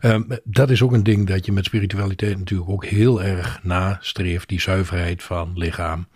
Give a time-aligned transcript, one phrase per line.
[0.00, 4.48] Ehm, dat is ook een ding dat je met spiritualiteit natuurlijk ook heel erg nastreeft.
[4.48, 6.06] Die zuiverheid van lichaam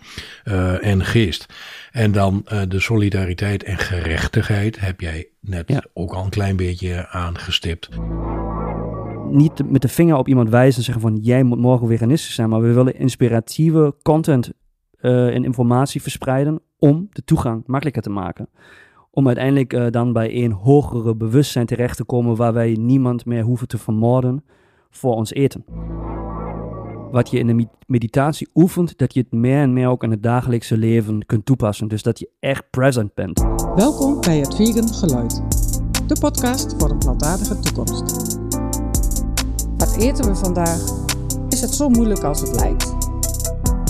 [0.44, 1.46] uh, en geest.
[1.92, 5.84] En dan uh, de solidariteit en gerechtigheid heb jij net Ja.
[5.92, 7.88] ook al een klein beetje aangestipt.
[9.30, 12.48] Niet met de vinger op iemand wijzen en zeggen van jij moet morgen veganistisch zijn,
[12.48, 14.52] maar we willen inspiratieve content
[15.00, 18.48] eh, en informatie verspreiden om de toegang makkelijker te maken.
[19.14, 23.42] Om uiteindelijk eh, dan bij een hogere bewustzijn terecht te komen waar wij niemand meer
[23.42, 24.44] hoeven te vermoorden
[24.90, 25.64] voor ons eten.
[27.10, 30.10] Wat je in de med- meditatie oefent, dat je het meer en meer ook in
[30.10, 31.88] het dagelijkse leven kunt toepassen.
[31.88, 33.44] Dus dat je echt present bent.
[33.74, 35.42] Welkom bij het Vegan Geluid,
[36.06, 38.38] de podcast voor een plantaardige toekomst.
[39.76, 40.80] Wat eten we vandaag?
[41.48, 42.94] Is het zo moeilijk als het lijkt?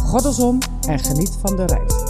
[0.03, 2.04] Goddelsom en geniet van de reis.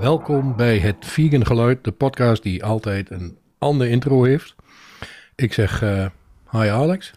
[0.00, 4.54] Welkom bij het Vegan Geluid, de podcast die altijd een ander intro heeft.
[5.34, 6.06] Ik zeg eh
[6.50, 7.12] hi Alex.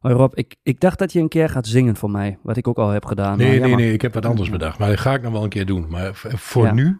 [0.00, 2.68] Hoi Rob, ik, ik dacht dat je een keer gaat zingen voor mij, wat ik
[2.68, 3.38] ook al heb gedaan.
[3.38, 4.78] Nee, nee, nee, ik heb wat anders bedacht.
[4.78, 5.86] Maar dat ga ik nog wel een keer doen.
[5.88, 6.72] Maar voor Ja.
[6.72, 6.98] nu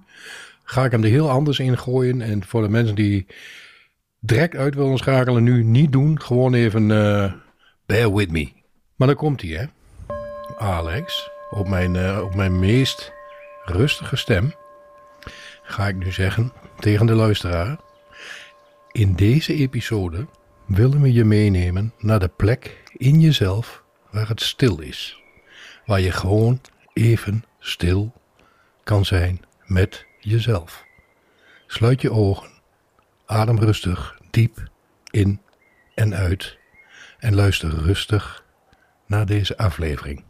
[0.64, 2.20] ga ik hem er heel anders in gooien.
[2.20, 3.26] En voor de mensen die
[4.20, 6.20] direct uit willen schakelen, nu niet doen.
[6.20, 7.32] Gewoon even eh,
[7.86, 8.52] bear with me.
[8.96, 9.64] Maar dan komt hij, hè.
[10.58, 13.12] Alex, op mijn, eh, op mijn meest
[13.64, 14.52] rustige stem
[15.64, 17.76] ga ik nu zeggen tegen de luisteraar.
[18.92, 20.26] In deze episode
[20.66, 25.22] willen we je meenemen naar de plek in jezelf waar het stil is
[25.86, 26.60] waar je gewoon
[26.92, 28.12] even stil
[28.84, 30.84] kan zijn met jezelf.
[31.66, 32.50] Sluit je ogen,
[33.26, 34.68] adem rustig diep
[35.10, 35.40] in
[35.94, 36.58] en uit
[37.18, 38.44] en luister rustig
[39.06, 40.24] naar deze aflevering.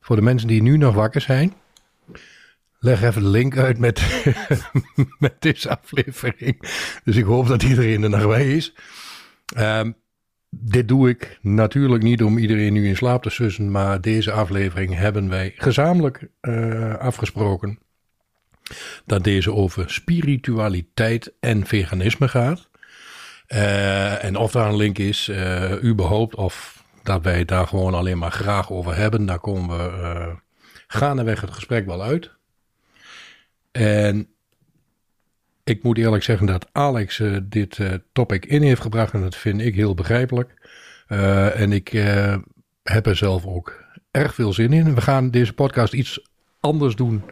[0.00, 1.54] Voor de mensen die nu nog wakker zijn,
[2.80, 4.24] leg even de link uit met,
[5.18, 6.62] met deze aflevering.
[7.04, 8.72] Dus ik hoop dat iedereen er nog bij is.
[9.54, 9.92] Ehm,
[10.50, 14.94] dit doe ik natuurlijk niet om iedereen nu in slaap te sussen, maar deze aflevering
[14.94, 17.78] hebben wij gezamenlijk eh, afgesproken
[19.06, 22.68] dat deze over spiritualiteit en veganisme gaat.
[23.46, 27.94] Eh, en of daar een link is, eh überhaupt, of dat wij het daar gewoon
[27.94, 30.36] alleen maar graag over hebben, daar komen we
[30.86, 32.38] gaandeweg het gesprek wel uit.
[33.72, 34.28] En
[35.64, 39.36] ik moet eerlijk zeggen dat Alex eh, dit eh, topic in heeft gebracht en dat
[39.36, 40.70] vind ik heel begrijpelijk.
[41.06, 41.88] Eh, en ik
[42.82, 44.94] heb er zelf ook erg veel zin in.
[44.94, 46.28] We gaan deze podcast iets
[46.60, 47.22] anders doen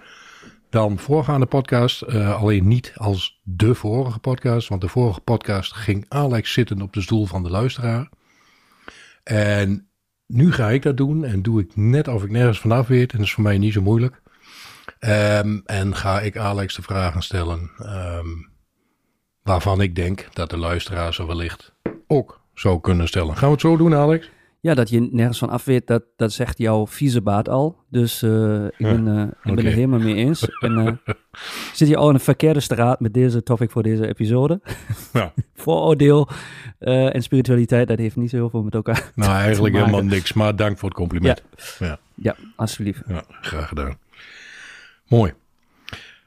[0.71, 2.07] dan voorgaande podcast.
[2.13, 7.01] Alleen niet als de vorige podcast, want de vorige podcast ging Alex zitten op de
[7.01, 8.09] stoel van de luisteraar.
[9.25, 9.89] En
[10.27, 13.13] nu ga ik dat doen en doe ik net of ik nergens vanaf weet.
[13.13, 14.23] En dat is voor mij niet zo moeilijk.
[14.99, 18.29] Ehm, en ga ik Alex de vragen stellen ehm,
[19.43, 21.73] waarvan ik denk dat de luisteraar ze wellicht
[22.07, 23.37] ook zou kunnen stellen.
[23.37, 24.31] Gaan we het zo doen, Alex?
[24.61, 27.77] Ja, dat je nergens van af weet, dat, dat zegt jouw vieze baat al.
[27.91, 30.49] Dus eh, ik, Ja, ben, eh, ik ben er helemaal mee eens.
[30.61, 31.15] en eh,
[31.73, 34.61] zit je al in een verkeerde straat met deze topic voor deze episode.
[35.13, 35.33] Ja.
[35.55, 36.29] Vooroordeel
[36.79, 39.11] eh, en spiritualiteit, dat heeft niet zo heel veel met elkaar.
[39.15, 41.43] Nou, eigenlijk helemaal niks, maar dank voor het compliment.
[42.15, 43.03] Ja, alsjeblieft.
[43.07, 43.99] Ja, graag gedaan.
[45.09, 45.33] Mooi.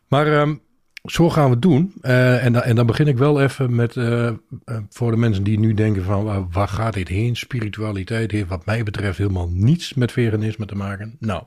[0.08, 0.56] Maar ehm,
[1.04, 1.94] zo gaan we het doen.
[2.02, 4.36] Eh, en, en dan begin ik wel even met, eh, eh,
[4.90, 7.36] voor de mensen die nu denken van, waar, gaat dit heen?
[7.36, 11.16] Spiritualiteit heeft wat mij betreft helemaal niets met veganisme te maken.
[11.20, 11.44] Nou,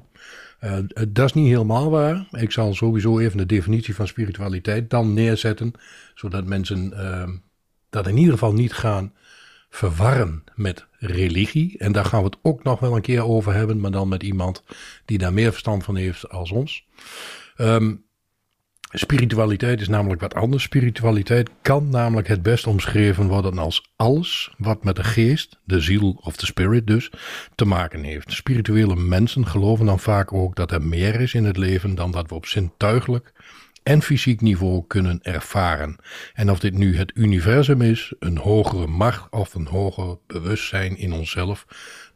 [1.08, 2.26] dat is niet helemaal waar.
[2.30, 5.72] Ik zal sowieso even de definitie van spiritualiteit dan neerzetten,
[6.14, 7.30] zodat mensen ehm,
[7.90, 9.12] dat in ieder geval niet gaan
[9.74, 11.78] verwarren met religie.
[11.78, 14.22] En daar gaan we het ook nog wel een keer over hebben, maar dan met
[14.22, 14.62] iemand
[15.04, 16.86] die daar meer verstand van heeft als ons.
[17.56, 17.94] Ehm,
[18.90, 20.62] spiritualiteit is namelijk wat anders.
[20.62, 26.18] Spiritualiteit kan namelijk het best omschreven worden als alles wat met de geest, de ziel
[26.20, 27.10] of de spirit dus,
[27.54, 28.32] te maken heeft.
[28.32, 32.28] Spirituele mensen geloven dan vaak ook dat er meer is in het leven dan dat
[32.28, 33.32] we op zintuigelijk
[33.84, 35.96] en fysiek niveau kunnen ervaren.
[36.34, 41.12] En of dit nu het universum is, een hogere macht of een hoger bewustzijn in
[41.12, 41.66] onszelf,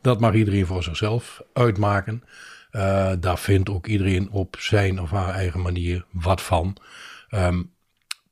[0.00, 2.22] dat mag iedereen voor zichzelf uitmaken.
[2.70, 6.76] Eh, daar vindt ook iedereen op zijn of haar eigen manier wat van.
[7.28, 7.62] Ehm,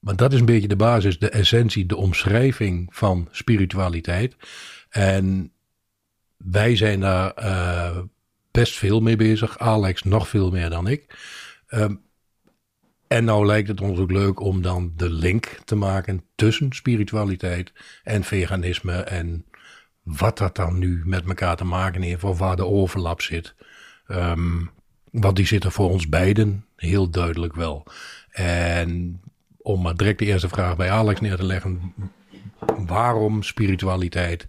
[0.01, 4.37] maar dat is een beetje de basis, de essentie, de omschrijving van spiritualiteit.
[4.89, 5.53] En
[6.37, 7.99] wij zijn daar eh,
[8.51, 9.59] best veel mee bezig.
[9.59, 11.17] Alex nog veel meer dan ik.
[11.67, 11.95] Ehm,
[13.09, 17.73] en nou lijkt het ons ook leuk om dan de link te maken tussen spiritualiteit
[18.05, 18.93] en veganisme.
[18.93, 19.45] En
[20.03, 23.55] wat dat dan nu met elkaar te maken heeft, of waar de overlap zit.
[24.07, 24.65] Ehm,
[25.11, 27.87] want die zit er voor ons beiden heel duidelijk wel.
[28.31, 29.21] En
[29.57, 31.95] om maar direct de eerste vraag bij Alex neer te leggen.
[32.87, 34.47] Waarom spiritualiteit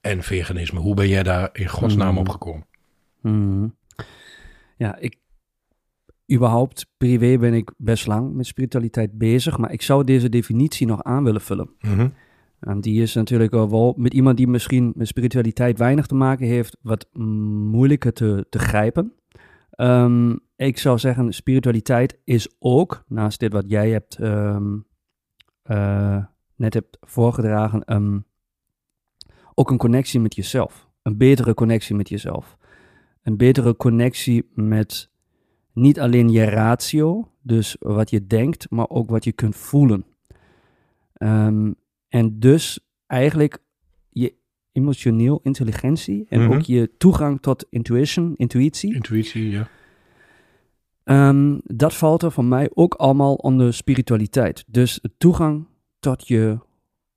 [0.00, 0.78] en veganisme?
[0.80, 2.18] Hoe ben jij daar in godsnaam Hmm.
[2.18, 2.66] op gekomen?
[3.20, 3.68] Mhm.
[4.76, 5.16] Ja, ik.
[6.32, 11.02] Überhaupt, privé ben ik best lang met spiritualiteit bezig, maar ik zou deze definitie nog
[11.02, 11.70] aan willen vullen.
[11.80, 12.08] Mhm.
[12.60, 16.76] En die is natuurlijk wel met iemand die misschien met spiritualiteit weinig te maken heeft,
[16.82, 19.12] wat moeilijker te, te grijpen.
[19.70, 24.78] Ehm, ik zou zeggen, spiritualiteit is ook, naast dit wat jij hebt, ehm,
[25.62, 26.24] eh,
[26.56, 28.18] net hebt voorgedragen, ehm,
[29.54, 30.88] ook een connectie met jezelf.
[31.02, 32.56] Een betere connectie met jezelf.
[33.22, 35.09] Een betere connectie met
[35.72, 40.04] niet alleen je ratio, dus wat je denkt, maar ook wat je kunt voelen.
[41.12, 41.72] Ehm,
[42.08, 43.58] en dus eigenlijk
[44.08, 44.34] je
[44.72, 46.52] emotioneel intelligentie en Mhm.
[46.52, 48.94] ook je toegang tot intuition, intuïtie.
[48.94, 49.68] Intuïtie, ja.
[51.04, 54.64] Ehm, dat valt er voor mij ook allemaal onder spiritualiteit.
[54.66, 55.66] Dus toegang
[55.98, 56.58] tot je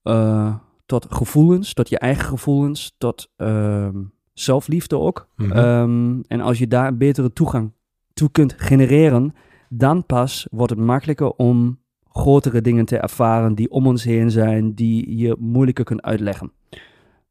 [0.03, 0.55] eh,
[0.85, 4.03] tot gevoelens, tot je eigen gevoelens, tot ehm,
[4.33, 5.27] zelfliefde ook.
[5.35, 6.21] Mhm.
[6.27, 7.71] En als je daar een betere toegang
[8.13, 9.35] toe kunt genereren,
[9.69, 11.79] dan pas wordt het makkelijker om
[12.09, 16.51] grotere dingen te ervaren die om ons heen zijn, die je moeilijker kunt uitleggen.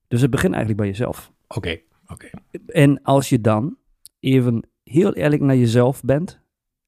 [0.08, 1.32] Dus het begint eigenlijk bij jezelf.
[1.48, 2.30] Oké, oké.
[2.66, 3.76] En als je dan
[4.20, 6.40] even heel eerlijk naar jezelf bent,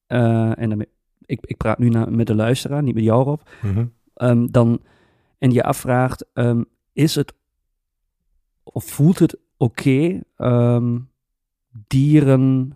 [0.07, 0.85] eh, en dan,
[1.25, 3.85] ik, ik praat nu naar, met de luisteraar, niet met jou Rob, Mhm.
[4.13, 4.79] ehm, dan,
[5.37, 6.63] en je afvraagt, ehm,
[6.93, 7.33] is het,
[8.63, 10.99] of voelt het oké ehm,
[11.87, 12.73] dieren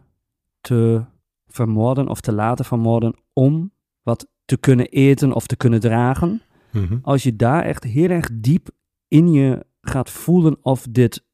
[0.69, 1.03] te
[1.47, 3.71] vermoorden of te laten vermoorden om
[4.01, 6.41] wat te kunnen eten of te kunnen dragen?
[6.71, 6.97] Mhm.
[7.01, 8.69] als je daar echt heel erg diep
[9.07, 11.25] in je gaat voelen of dit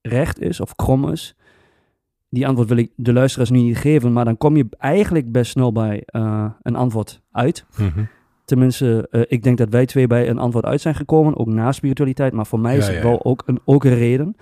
[0.00, 1.36] recht is of krom is,
[2.28, 5.50] die antwoord wil ik de luisteraars nu niet geven, maar dan kom je eigenlijk best
[5.50, 7.66] snel bij eh, een antwoord uit.
[7.76, 8.04] Mhm.
[8.44, 11.72] Tenminste, eh, ik denk dat wij twee bij een antwoord uit zijn gekomen, ook na
[11.72, 13.20] spiritualiteit, maar voor mij is Ja, het ja, wel ja.
[13.22, 14.36] ook een, ook een reden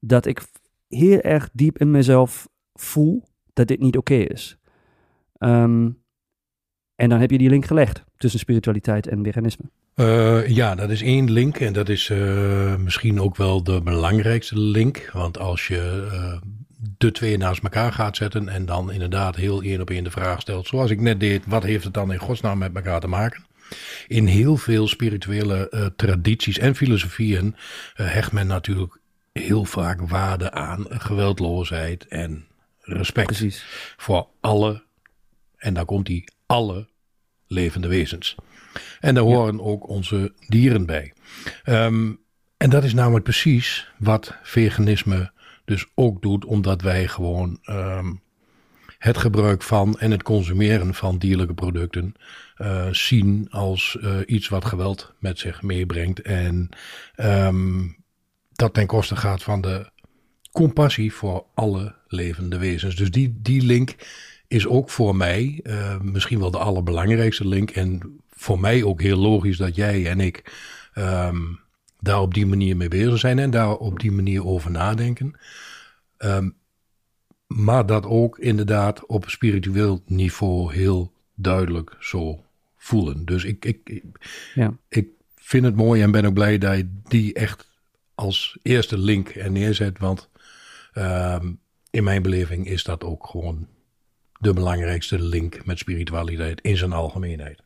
[0.00, 0.42] dat ik
[0.88, 3.22] heel erg diep in mezelf voel
[3.60, 4.56] dat dit niet oké is.
[5.38, 5.88] Ehm,
[6.94, 9.64] en dan heb je die link gelegd tussen spiritualiteit en veganisme.
[9.94, 14.58] Eh, ja, dat is één link en dat is eh, misschien ook wel de belangrijkste
[14.58, 15.10] link.
[15.12, 16.40] Want als je eh,
[16.98, 20.40] de twee naast elkaar gaat zetten en dan inderdaad heel één op één de vraag
[20.40, 23.44] stelt, zoals ik net deed, wat heeft het dan in godsnaam met elkaar te maken?
[24.06, 27.56] In heel veel spirituele tradities en filosofieën
[27.94, 29.00] hecht men natuurlijk
[29.32, 32.44] heel vaak waarde aan geweldloosheid en
[32.96, 33.64] respect Precies.
[33.96, 34.84] voor alle,
[35.56, 36.88] en daar komt die, alle
[37.46, 38.34] levende wezens.
[39.00, 41.12] En daar horen ook onze dieren bij.
[41.64, 42.12] Ehm,
[42.56, 45.32] en dat is namelijk precies wat veganisme
[45.64, 48.12] dus ook doet, omdat wij gewoon ehm,
[48.98, 52.14] het gebruik van en het consumeren van dierlijke producten
[52.56, 56.22] eh, zien als eh, iets wat geweld met zich meebrengt.
[56.22, 56.68] En
[57.14, 57.88] ehm,
[58.52, 59.90] dat ten koste gaat van de
[60.52, 62.96] compassie voor alle levende wezens.
[62.96, 63.94] Dus die, die link
[64.48, 67.70] is ook voor mij eh, misschien wel de allerbelangrijkste link.
[67.70, 70.52] En voor mij ook heel logisch dat jij en ik
[70.92, 71.40] ehm,
[71.98, 75.38] daar op die manier mee bezig zijn en daar op die manier over nadenken.
[76.16, 76.50] Ehm,
[77.46, 82.44] maar dat ook inderdaad op spiritueel niveau heel duidelijk zo
[82.76, 83.24] voelen.
[83.24, 84.04] Dus ik, ik, ik,
[84.54, 84.76] Ja.
[84.88, 87.68] ik vind het mooi en ben ook blij dat je die echt
[88.14, 89.98] als eerste link er neerzet.
[89.98, 90.29] Want
[91.00, 91.52] ehm,
[91.90, 93.66] in mijn beleving is dat ook gewoon
[94.40, 97.62] de belangrijkste link met spiritualiteit in zijn algemeenheid.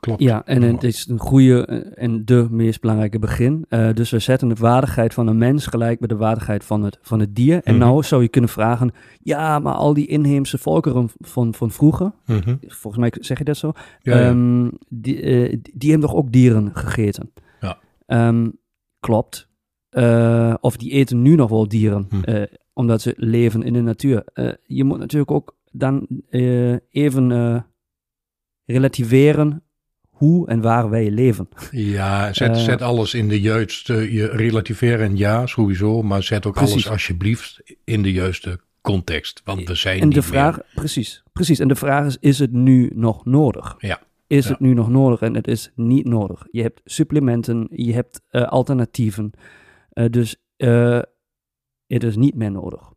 [0.00, 0.22] Klopt.
[0.22, 3.64] Ja, en het is een goede eh, en de meest belangrijke begin.
[3.68, 6.98] Eh, dus we zetten de waardigheid van een mens gelijk met de waardigheid van het,
[7.02, 7.60] van het dier.
[7.62, 7.84] En Mhm.
[7.84, 8.90] nou zou je kunnen vragen,
[9.22, 12.56] ja, maar al die inheemse volkeren van, van vroeger, Mhm.
[12.60, 14.28] volgens mij zeg je dat zo, Ja, ja.
[14.28, 17.32] ehm, die, eh, die, hebben toch ook dieren gegeten?
[17.60, 17.78] Ja.
[18.06, 18.48] Ehm,
[19.00, 19.48] klopt.
[19.88, 22.44] Eh, of die eten nu nog wel dieren, Hm.
[22.76, 24.24] Omdat ze leven in de natuur.
[24.32, 27.60] Eh, je moet natuurlijk ook dan eh, even eh,
[28.64, 29.62] relativeren
[30.10, 31.48] hoe en waar wij leven.
[31.70, 36.72] Ja, zet, zet alles in de juiste, je relativeren ja, sowieso, maar zet ook Precies.
[36.72, 39.40] alles alsjeblieft in de juiste context.
[39.44, 41.58] Want we zijn En de niet vraag, meer- precies, precies.
[41.58, 43.74] En de vraag is, is het nu nog nodig?
[43.78, 44.00] Ja.
[44.26, 44.50] Is Ja.
[44.50, 45.20] het nu nog nodig?
[45.20, 46.46] En het is niet nodig.
[46.50, 49.30] Je hebt supplementen, je hebt alternatieven.
[50.10, 50.36] Dus
[51.86, 52.92] het is niet meer nodig.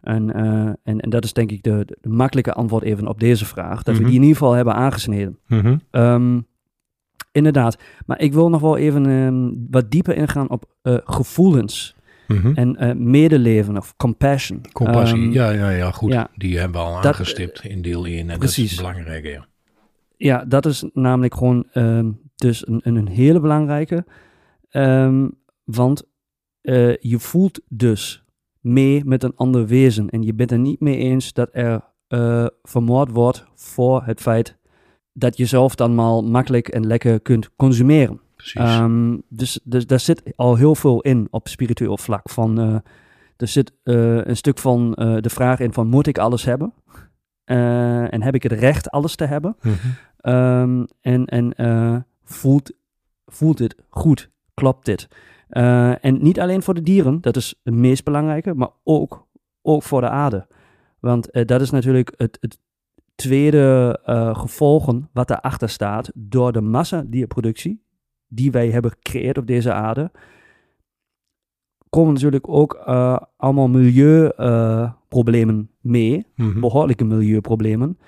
[0.00, 3.44] En, eh, en, en dat is denk ik de, de makkelijke antwoord even op deze
[3.46, 3.82] vraag.
[3.82, 4.02] Dat Mhm.
[4.02, 5.38] we die in ieder geval hebben aangesneden.
[5.46, 5.76] Mhm.
[5.90, 6.40] Ehm,
[7.32, 7.78] inderdaad.
[8.06, 11.94] Maar ik wil nog wel even ehm, wat dieper ingaan op eh, gevoelens.
[12.28, 12.52] Mhm.
[12.54, 14.60] En eh, medeleven of compassion.
[14.72, 16.12] Compassie, Ehm, ja, ja, ja, goed.
[16.12, 16.28] ja.
[16.34, 18.76] Die hebben we al Dat- aangestipt in deel 1 en precies.
[18.76, 19.46] dat is belangrijk, ja.
[20.16, 21.66] ja, dat is namelijk gewoon
[22.36, 24.04] dus een, een, hele belangrijke.
[25.64, 26.04] Want
[27.00, 28.24] je voelt dus
[28.66, 30.10] mee met een ander wezen.
[30.10, 34.56] En je bent er niet mee eens dat er eh, vermoord wordt voor het feit
[35.12, 38.20] dat je zelf dan maar makkelijk en lekker kunt consumeren.
[38.36, 38.60] Precies.
[38.60, 42.30] Ehm, dus, dus daar zit al heel veel in op spiritueel vlak.
[42.30, 42.74] Van, eh,
[43.36, 46.72] er zit eh, een stuk van de vraag in van moet ik alles hebben?
[47.44, 49.56] En heb ik het recht alles te hebben?
[49.62, 49.74] Mhm.
[50.16, 52.72] Ehm, en en voelt,
[53.26, 54.30] voelt dit goed?
[54.54, 55.08] Klopt dit?
[55.48, 59.26] Eh, en niet alleen voor de dieren, dat is het meest belangrijke, maar ook,
[59.62, 60.46] ook voor de aarde.
[61.00, 62.58] Want eh, dat is natuurlijk het, het
[63.14, 67.82] tweede eh, gevolgen wat daarachter staat door de massa-dierproductie
[68.28, 70.10] die wij hebben gecreëerd op deze aarde.
[71.88, 72.74] Komen natuurlijk ook
[73.36, 76.60] allemaal milieuproblemen mee Mhm.
[76.60, 77.98] behoorlijke milieuproblemen.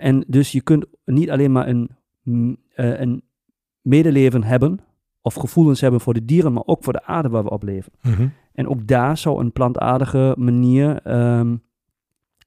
[0.00, 1.90] En dus je kunt niet alleen maar een,
[2.74, 3.22] een
[3.80, 4.80] medeleven hebben
[5.22, 7.92] of gevoelens hebben voor de dieren, maar ook voor de aarde waar we op leven.
[8.02, 8.28] Mhm.
[8.52, 11.56] En ook daar zou een plantaardige manier ehm,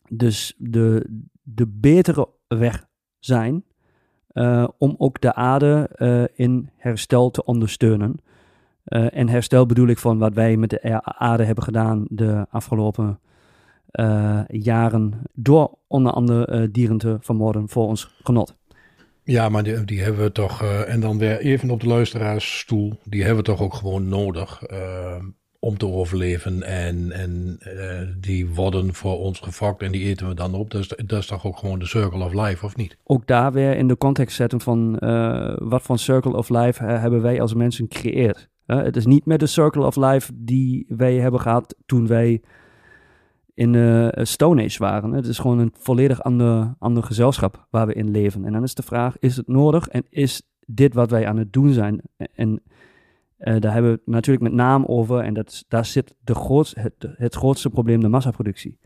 [0.10, 1.08] dus de,
[1.42, 2.86] de betere weg
[3.20, 3.63] zijn
[4.27, 8.15] eh, om ook de aarde eh, in herstel te ondersteunen.
[8.84, 13.20] Eh, en herstel bedoel ik van wat wij met de aarde hebben gedaan de afgelopen
[14.48, 18.56] jaren door onder andere dieren te vermoorden voor ons genot.
[19.25, 23.24] Ja, maar die, hebben we toch, eh, en dan weer even op de luisteraarsstoel, die
[23.24, 25.15] hebben we toch ook gewoon nodig eh,
[25.60, 26.63] om te overleven.
[26.63, 30.72] En, en eh, die worden voor ons gefokt en die eten we dan op.
[30.72, 32.98] Dus dat is toch ook gewoon de circle of life, of niet?
[33.03, 34.98] Ook daar weer in de context zetten van
[35.58, 38.50] wat voor Circle of Life hebben wij als mensen gecreëerd.
[38.65, 42.42] Het is niet meer de Circle of Life die wij hebben gehad toen wij
[43.53, 45.12] in eh Stone Age waren.
[45.12, 48.45] Het is gewoon een volledig ander, ander gezelschap waar we in leven.
[48.45, 51.53] En dan is de vraag, is het nodig en is dit wat wij aan het
[51.53, 52.01] doen zijn?
[52.36, 52.62] En
[53.38, 56.79] eh, daar hebben we het natuurlijk met naam over en dat, daar zit de grootste,
[56.79, 58.77] het, het grootste probleem, de massaproductie.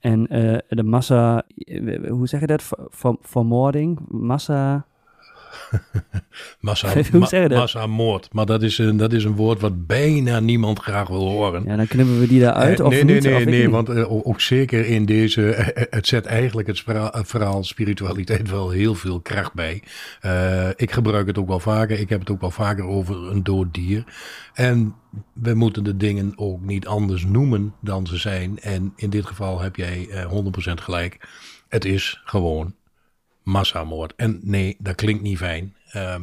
[0.00, 1.42] En eh, de massa,
[2.08, 2.62] hoe zeg je dat?
[2.62, 3.98] Ver- ver- vermoording?
[4.08, 4.86] Massa.
[6.60, 7.58] Massa, Hoe ma- zeg je dat?
[7.58, 8.28] massamoord.
[8.32, 11.64] Maar dat is, een, dat is een woord wat bijna niemand graag wil horen.
[11.66, 12.80] Ja, dan knippen we die daaruit.
[12.80, 16.06] Eh, of nee, niet, nee, nee, nee, want eh, ook zeker in deze, eh, het
[16.06, 19.82] zet eigenlijk het verhaal, het verhaal spiritualiteit wel heel veel kracht bij.
[20.76, 23.74] Ik gebruik het ook wel vaker, ik heb het ook wel vaker over een dood
[23.74, 24.04] dier.
[24.54, 24.94] En
[25.32, 28.60] we moeten de dingen ook niet anders noemen dan ze zijn.
[28.60, 31.28] En in dit geval heb jij eh 100% gelijk.
[31.68, 32.74] Het is gewoon
[33.42, 34.14] massamoord.
[34.16, 35.76] En nee, dat klinkt niet fijn.
[35.90, 36.22] Ehm,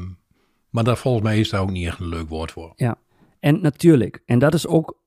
[0.70, 2.74] maar daar, volgens mij is daar ook niet echt een leuk woord voor.
[2.76, 2.98] Ja,
[3.40, 5.00] en natuurlijk, en dat is ook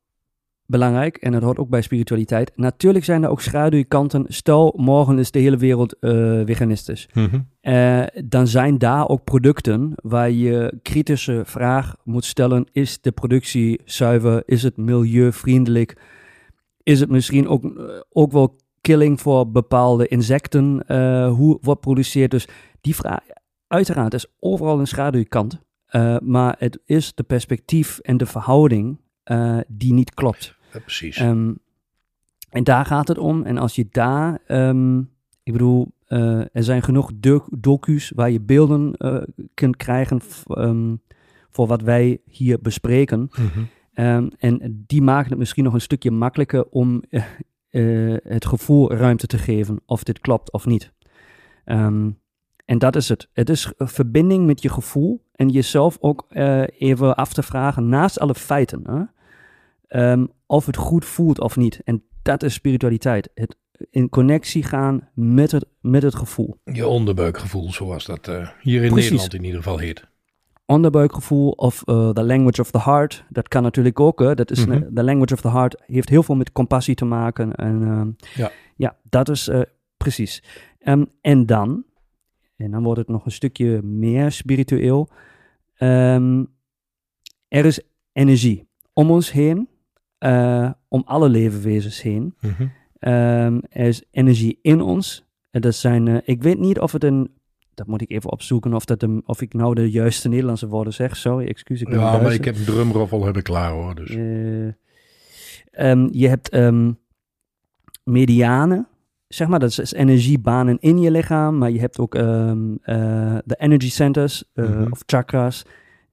[0.66, 2.52] belangrijk, en dat hoort ook bij spiritualiteit.
[2.56, 4.24] Natuurlijk zijn er ook schaduwkanten.
[4.28, 6.10] Stel, morgen is de hele wereld eh,
[6.44, 7.08] veganistisch.
[7.60, 12.66] Eh, dan zijn daar ook producten waar je kritische vraag moet stellen.
[12.72, 14.42] Is de productie zuiver?
[14.46, 15.96] Is het milieuvriendelijk?
[16.82, 20.84] Is het misschien ook, eh, ook wel killing voor bepaalde insecten?
[20.86, 22.30] Eh, hoe wordt produceerd?
[22.30, 22.48] Dus
[22.80, 23.20] die vraag,
[23.66, 25.60] uiteraard is overal een schaduwkant.
[25.86, 30.54] Eh, maar het is de perspectief en de verhouding eh, die niet klopt.
[30.70, 31.16] Precies.
[31.16, 31.52] Ehm,
[32.50, 33.42] en daar gaat het om.
[33.42, 34.98] En als je daar, ehm,
[35.42, 35.92] ik bedoel,
[36.52, 38.96] er zijn genoeg doc- docu's waar je beelden
[39.54, 40.96] kunt krijgen ehm,
[41.50, 43.30] voor wat wij hier bespreken.
[43.30, 44.28] Mhm.
[44.38, 47.02] En die maken het misschien nog een stukje makkelijker om
[47.72, 50.92] eh, het gevoel ruimte te geven of dit klopt of niet.
[51.64, 52.10] Ehm,
[52.64, 53.28] en dat is het.
[53.32, 57.88] Het is een verbinding met je gevoel en jezelf ook eh, even af te vragen,
[57.88, 59.02] naast alle feiten, hè,
[59.86, 61.80] ehm, of het goed voelt of niet.
[61.84, 63.30] En dat is spiritualiteit.
[63.34, 63.56] Het
[63.90, 66.56] in connectie gaan met het, met het gevoel.
[66.64, 69.10] Je onderbuikgevoel, zoals dat eh, hier in Precies.
[69.10, 70.10] Nederland in ieder geval heet.
[70.66, 73.24] Onderbuikgevoel of eh, the language of the heart.
[73.28, 74.18] Dat kan natuurlijk ook.
[74.20, 74.34] Hè.
[74.34, 74.70] Dat is, Mhm.
[74.82, 77.54] een- the language of the heart heeft heel veel met compassie te maken.
[77.54, 78.10] En ehm,
[78.42, 78.50] Ja.
[78.76, 79.60] ja, dat is eh,
[79.96, 80.42] precies.
[80.78, 81.84] Ehm, en dan,
[82.56, 85.08] en dan wordt het nog een stukje meer spiritueel.
[85.74, 86.44] Ehm,
[87.48, 87.80] er is
[88.12, 89.68] energie om ons heen,
[90.18, 92.34] eh, om alle levenwezens heen.
[92.40, 92.66] Mhm.
[92.98, 95.24] Er is energie in ons.
[95.50, 97.30] En dat zijn, ik weet niet of het een,
[97.74, 101.16] dat moet ik even opzoeken, of, dat of ik nou de juiste Nederlandse woorden zeg.
[101.16, 103.94] Sorry, excuus, ik ben Ja, maar ik heb een drumroffel heb ik klaar hoor.
[103.94, 104.10] Dus.
[104.10, 104.66] Eh,
[105.70, 106.92] ehm, je hebt ehm,
[108.04, 108.86] medianen,
[109.28, 113.56] zeg maar, dat is energiebanen in je lichaam, maar je hebt ook ehm, eh, de
[113.58, 114.92] energy centers eh, Mhm.
[114.92, 115.62] of chakras,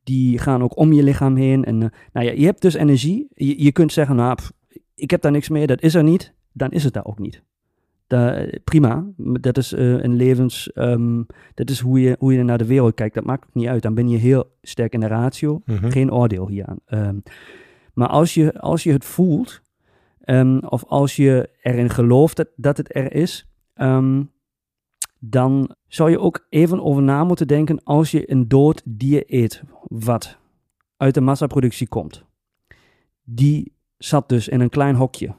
[0.04, 1.64] die gaan ook om je lichaam heen.
[1.66, 1.78] En
[2.14, 3.28] nou ja, je hebt dus energie.
[3.34, 4.52] Je, je kunt zeggen, nou, pff,
[4.96, 6.34] ik heb daar niks mee, dat is er niet.
[6.54, 7.44] Dan is het daar ook niet.
[8.64, 11.24] Prima, dat is eh, een levens, ehm,
[11.54, 13.16] dat is hoe je, hoe je naar de wereld kijkt.
[13.16, 13.82] Dat maakt niet uit.
[13.82, 15.62] Dan ben je heel sterk in de ratio.
[15.66, 15.90] Mhm.
[15.90, 16.80] Geen oordeel hier aan.
[16.86, 17.18] Ehm,
[17.94, 19.62] maar als je, als je het voelt,
[20.22, 23.48] ehm, of als je erin gelooft dat, dat het er is,
[25.20, 29.64] dan zou je ook even over na moeten denken als je een dood dier eet,
[29.84, 30.38] wat
[30.98, 32.24] uit de massaproductie komt.
[33.24, 35.36] Die zat dus in een klein hokje.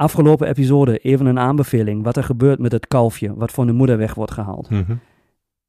[0.00, 3.96] Afgelopen episode even een aanbeveling wat er gebeurt met het kalfje wat van de moeder
[3.96, 4.70] weg wordt gehaald.
[4.70, 4.94] Mhm.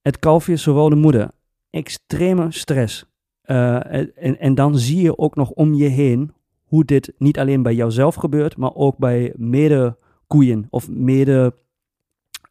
[0.01, 1.31] Het kalfje, zowel de moeder,
[1.69, 3.05] extreme stress.
[3.41, 6.33] Eh, en, en dan zie je ook nog om je heen
[6.63, 9.97] hoe dit niet alleen bij jouzelf gebeurt, maar ook bij mede
[10.27, 11.53] koeien of mede.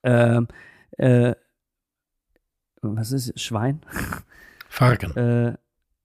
[0.01, 0.45] ehm,
[0.91, 1.31] eh,
[2.81, 3.31] wat is het?
[3.35, 3.83] Zwijn?
[4.69, 5.15] Varken.
[5.15, 5.53] Eh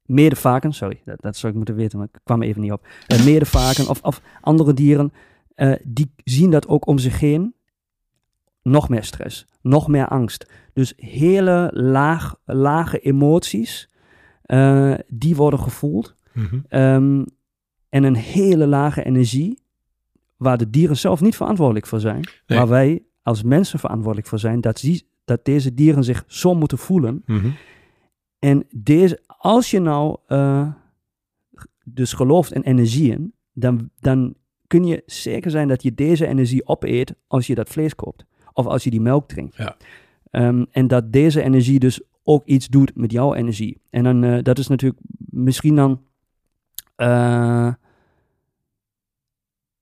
[0.06, 2.88] medevaken, sorry, dat, dat zou ik moeten weten, maar ik kwam even niet op.
[3.08, 5.14] Eh medevaken of, of andere dieren,
[5.56, 7.56] eh, die zien dat ook om zich heen.
[8.62, 10.52] Nog meer stress, nog meer angst.
[10.74, 13.90] Dus hele laag, lage emoties,
[14.42, 16.16] eh, die worden gevoeld.
[16.34, 16.60] Mhm.
[16.68, 17.24] Ehm,
[17.90, 19.60] en een hele lage energie,
[20.38, 22.28] waar de dieren zelf niet verantwoordelijk voor zijn.
[22.48, 22.58] Nee.
[22.58, 26.78] Waar wij als mensen verantwoordelijk voor zijn, dat, die, dat deze dieren zich zo moeten
[26.78, 27.24] voelen.
[27.26, 27.50] Mhm.
[28.40, 30.68] En deze, als je nou eh,
[31.84, 34.36] dus gelooft in energieën, dan, dan
[34.68, 38.26] kun je zeker zijn dat je deze energie opeet als je dat vlees koopt.
[38.54, 39.56] Of als je die melk drinkt.
[39.56, 39.78] Ja.
[40.32, 43.82] Ehm, en dat deze energie dus ook iets doet met jouw energie.
[43.90, 46.02] En dan, eh, dat is natuurlijk misschien dan...
[46.96, 47.74] eh,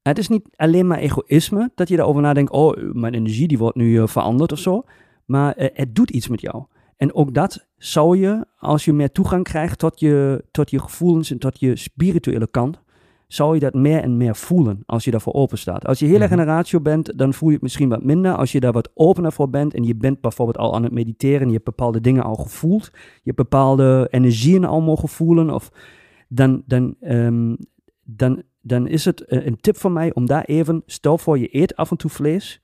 [0.02, 2.52] het is niet alleen maar egoïsme dat je daarover nadenkt.
[2.52, 4.84] Oh, mijn energie die wordt nu eh, veranderd of zo.
[5.25, 6.63] Maar het doet iets met jou.
[6.98, 11.32] En ook dat zou je, als je meer toegang krijgt tot je, tot je gevoelens
[11.32, 12.83] en tot je spirituele kant,
[13.27, 15.86] zou je dat meer en meer voelen als je daarvoor open staat.
[15.86, 18.36] Als je heel erg in een ratio bent, dan voel je het misschien wat minder.
[18.36, 21.42] Als je daar wat opener voor bent en je bent bijvoorbeeld al aan het mediteren,
[21.42, 25.72] en je hebt bepaalde dingen al gevoeld, je hebt bepaalde energieën al mogen voelen, of
[26.27, 27.55] dan, dan, ehm,
[28.03, 31.55] dan, dan is het eh, een tip van mij om daar even, stel voor je
[31.55, 32.62] eet af en toe vlees,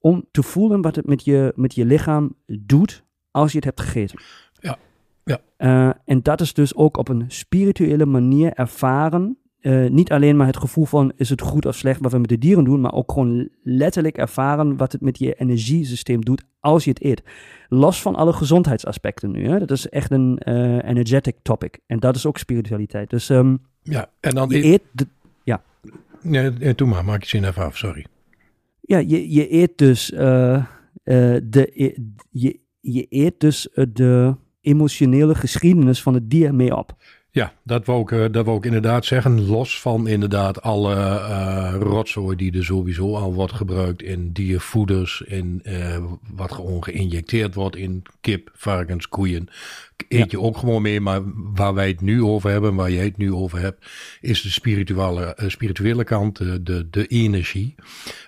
[0.00, 3.80] om te voelen wat het met je, met je lichaam doet als je het hebt
[3.80, 4.20] gegeten.
[4.52, 4.78] Ja,
[5.24, 5.40] ja.
[5.56, 9.38] Eh, en dat is dus ook op een spirituele manier ervaren.
[9.68, 12.28] Eh, niet alleen maar het gevoel van is het goed of slecht wat we met
[12.28, 16.84] de dieren doen, maar ook gewoon letterlijk ervaren wat het met je energiesysteem doet als
[16.84, 17.22] je het eet.
[17.68, 19.48] Los van alle gezondheidsaspecten nu.
[19.48, 19.58] Hè?
[19.58, 21.78] Dat is echt een eh, energetic topic.
[21.86, 23.10] En dat is ook spiritualiteit.
[23.10, 24.48] Dus ehm, Ja, en dan...
[24.48, 25.06] je eet de,
[26.22, 28.06] Nee, nee, doe maar, maak je zin even af, sorry.
[28.80, 30.64] Ja, je, je eet dus eh,
[31.42, 31.94] de, e-
[32.30, 36.96] je, je eet dus de emotionele geschiedenis van het dier mee op.
[37.38, 39.46] Ja, dat wou ik, eh, dat wou ik inderdaad zeggen.
[39.46, 45.60] Los van inderdaad alle eh rotzooi die er sowieso al wordt gebruikt in diervoeders, in
[45.62, 49.48] eh, wat gewoon geïnjecteerd wordt in kip, varkens, koeien.
[50.08, 51.20] Eet je ook gewoon mee, maar
[51.54, 53.86] waar wij het nu over hebben, waar jij het nu over hebt,
[54.20, 57.74] is de spirituele, spirituele kant, de, de, de energie.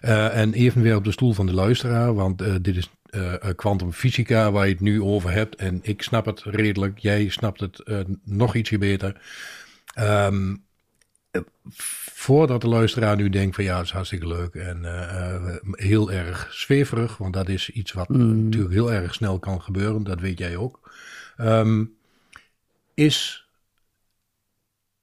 [0.01, 2.91] En even weer op de stoel van de luisteraar, want dit is
[3.57, 5.55] kwantumfysica waar je het nu over hebt.
[5.55, 9.21] En ik snap het redelijk, jij snapt het eh, nog ietsje beter.
[9.95, 10.55] Ehm,
[11.31, 11.41] eh,
[12.15, 16.13] voordat de luisteraar nu denkt van ja, het is hartstikke leuk en eh, eh, heel
[16.13, 18.45] erg zweverig, want dat is iets wat Mm.
[18.45, 20.93] natuurlijk heel erg snel kan gebeuren, dat weet jij ook.
[21.37, 21.85] Ehm,
[22.95, 23.49] is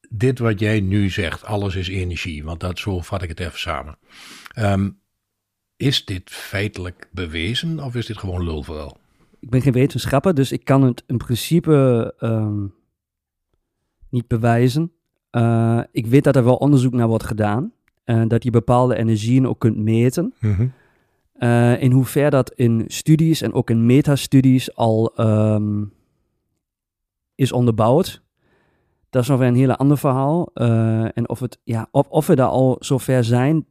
[0.10, 3.60] dit wat jij nu zegt, alles is energie, want dat zo vat ik het even
[3.60, 3.98] samen.
[4.54, 4.89] Ehm,
[5.77, 8.97] is dit feitelijk bewezen of is dit gewoon lulverhaal?
[9.39, 12.65] Ik ben geen wetenschapper, dus ik kan het in principe ehm,
[14.09, 14.91] niet bewijzen.
[15.29, 17.71] Eh, ik weet dat er wel onderzoek naar wordt gedaan.
[18.03, 20.33] En dat je bepaalde energieën ook kunt meten.
[21.33, 25.83] Eh, in hoever dat in studies en ook in metastudies al ehm,
[27.35, 28.23] is onderbouwd.
[29.09, 30.49] Dat is nog weer een hele ander verhaal.
[30.53, 33.65] Eh, en of, het, ja, of, of we daar al zover zijn,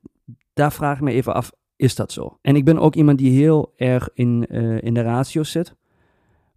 [0.52, 2.38] daar vraag ik me even af, is dat zo?
[2.42, 5.74] En ik ben ook iemand die heel erg in, eh, in de ratio zit.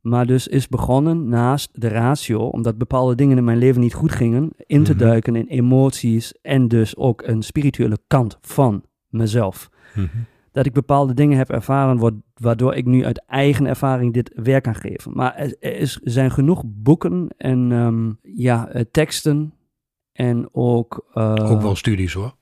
[0.02, 4.12] Maar dus is begonnen naast de ratio, omdat bepaalde dingen in mijn leven niet goed
[4.12, 5.00] gingen, in te Mhm.
[5.00, 10.08] duiken in emoties en dus ook een spirituele kant van mezelf Mhm.
[10.52, 14.64] dat ik bepaalde dingen heb ervaren, wa- waardoor ik nu uit eigen ervaring dit werk
[14.64, 15.12] kan geven.
[15.16, 19.54] Maar er, er is, zijn genoeg boeken en ehm, ja, eh, teksten
[20.12, 22.36] en ook, eh, Ook wel studies hoor.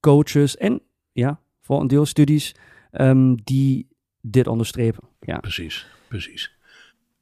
[0.00, 0.80] coaches en
[1.12, 2.54] ja, voor een deel studies
[2.90, 3.86] ehm, die
[4.20, 5.08] dit onderstrepen.
[5.20, 5.38] Ja.
[5.38, 6.52] Precies, precies.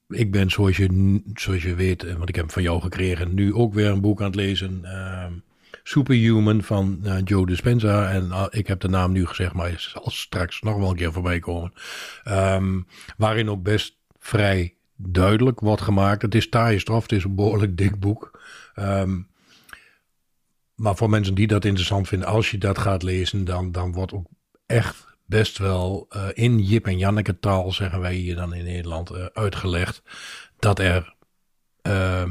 [0.09, 3.55] Ik ben zoals je, zoals je weet, eh, want ik heb van jou gekregen, nu
[3.55, 4.85] ook weer een boek aan het lezen.
[4.85, 5.33] ehm,
[5.83, 8.11] Superhuman van uh, Joe Dispenza.
[8.11, 11.13] En uh, ik heb de naam nu gezegd, maar zal straks nog wel een keer
[11.13, 11.73] voorbij komen.
[12.29, 16.23] Um, waarin ook best vrij duidelijk wordt gemaakt.
[16.23, 18.41] Het is taaie straf, het is een behoorlijk dik boek.
[20.75, 24.13] Maar voor mensen die dat interessant vinden, als je dat gaat lezen, dan, dan wordt
[24.13, 24.27] ook
[24.67, 29.13] echt best wel uh, in Jip en Janneke taal, zeggen wij hier dan in Nederland,
[29.13, 30.03] uh, uitgelegd
[30.59, 31.15] dat er
[31.83, 32.23] uh,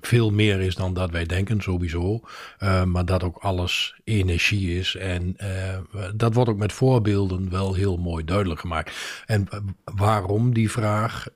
[0.00, 2.20] veel meer is dan dat wij denken, sowieso.
[2.58, 4.96] Uh, maar dat ook alles energie is.
[4.96, 5.36] En
[6.14, 9.22] dat wordt ook met voorbeelden wel heel mooi duidelijk gemaakt.
[9.26, 9.48] En
[9.84, 11.26] waarom die vraag?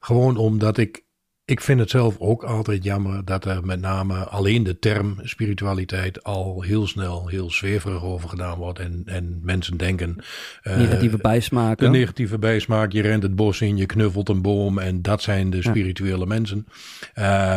[0.00, 1.04] gewoon omdat ik
[1.50, 6.22] ik vind het zelf ook altijd jammer dat er met name alleen de term spiritualiteit
[6.22, 8.78] al heel snel heel zweverig over gedaan wordt.
[8.78, 10.16] En, en mensen denken.
[10.62, 11.80] Uh, negatieve bijsmaak.
[11.80, 12.92] Een negatieve bijsmaak.
[12.92, 16.26] Je rent het bos in, je knuffelt een boom en dat zijn de spirituele ja.
[16.26, 16.66] mensen.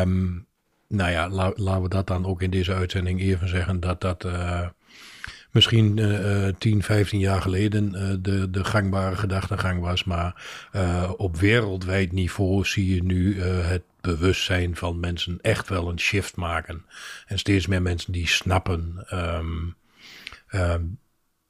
[0.01, 0.45] Um,
[0.87, 4.25] nou ja, la, laten we dat dan ook in deze uitzending even zeggen dat dat.
[4.25, 4.67] Uh,
[5.53, 10.03] misschien uh, 10, 15 jaar geleden uh, de, de gangbare gedachtegang was.
[10.03, 10.45] Maar
[11.17, 16.85] op wereldwijd niveau zie je nu het bewustzijn van mensen echt wel een shift maken.
[17.25, 19.75] En steeds meer mensen die snappen um,
[20.51, 20.99] um,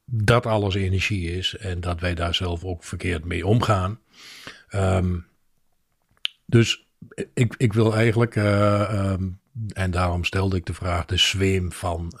[0.04, 3.98] dat alles energie is en dat wij daar zelf ook verkeerd mee omgaan.
[4.74, 5.26] Um,
[6.46, 6.86] dus
[7.34, 8.36] ik, ik wil eigenlijk,
[9.72, 12.12] en daarom stelde ik de vraag, de zweem van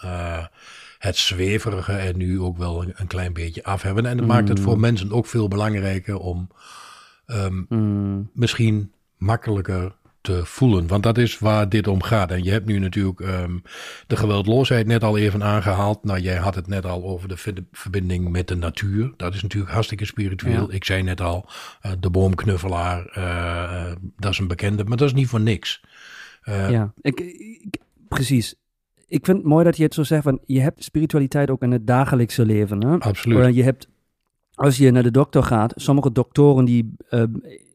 [1.04, 4.06] het zweverige en nu ook wel een, een klein beetje af hebben.
[4.06, 4.32] En dat mm.
[4.32, 6.48] maakt het voor mensen ook veel belangrijker om
[7.26, 8.30] um, mm.
[8.32, 10.86] misschien makkelijker te voelen.
[10.86, 12.30] Want dat is waar dit om gaat.
[12.30, 13.62] En je hebt nu natuurlijk um,
[14.06, 16.04] de geweldloosheid net al even aangehaald.
[16.04, 19.12] Nou, jij had het net al over de verbinding met de natuur.
[19.16, 20.68] Dat is natuurlijk hartstikke spiritueel.
[20.68, 20.74] Ja.
[20.74, 21.48] Ik zei net al,
[21.86, 24.84] uh, de boomknuffelaar, uh, dat is een bekende.
[24.84, 25.84] Maar dat is niet voor niks.
[26.44, 27.76] Uh, ja, ik, ik,
[28.08, 28.54] precies
[29.08, 31.70] ik vind het mooi dat je het zo zegt, van je hebt spiritualiteit ook in
[31.70, 32.84] het dagelijkse leven.
[32.84, 32.98] Hè?
[32.98, 33.54] Absoluut.
[33.54, 33.88] je hebt,
[34.54, 37.22] als je naar de dokter gaat, sommige doktoren die, uh,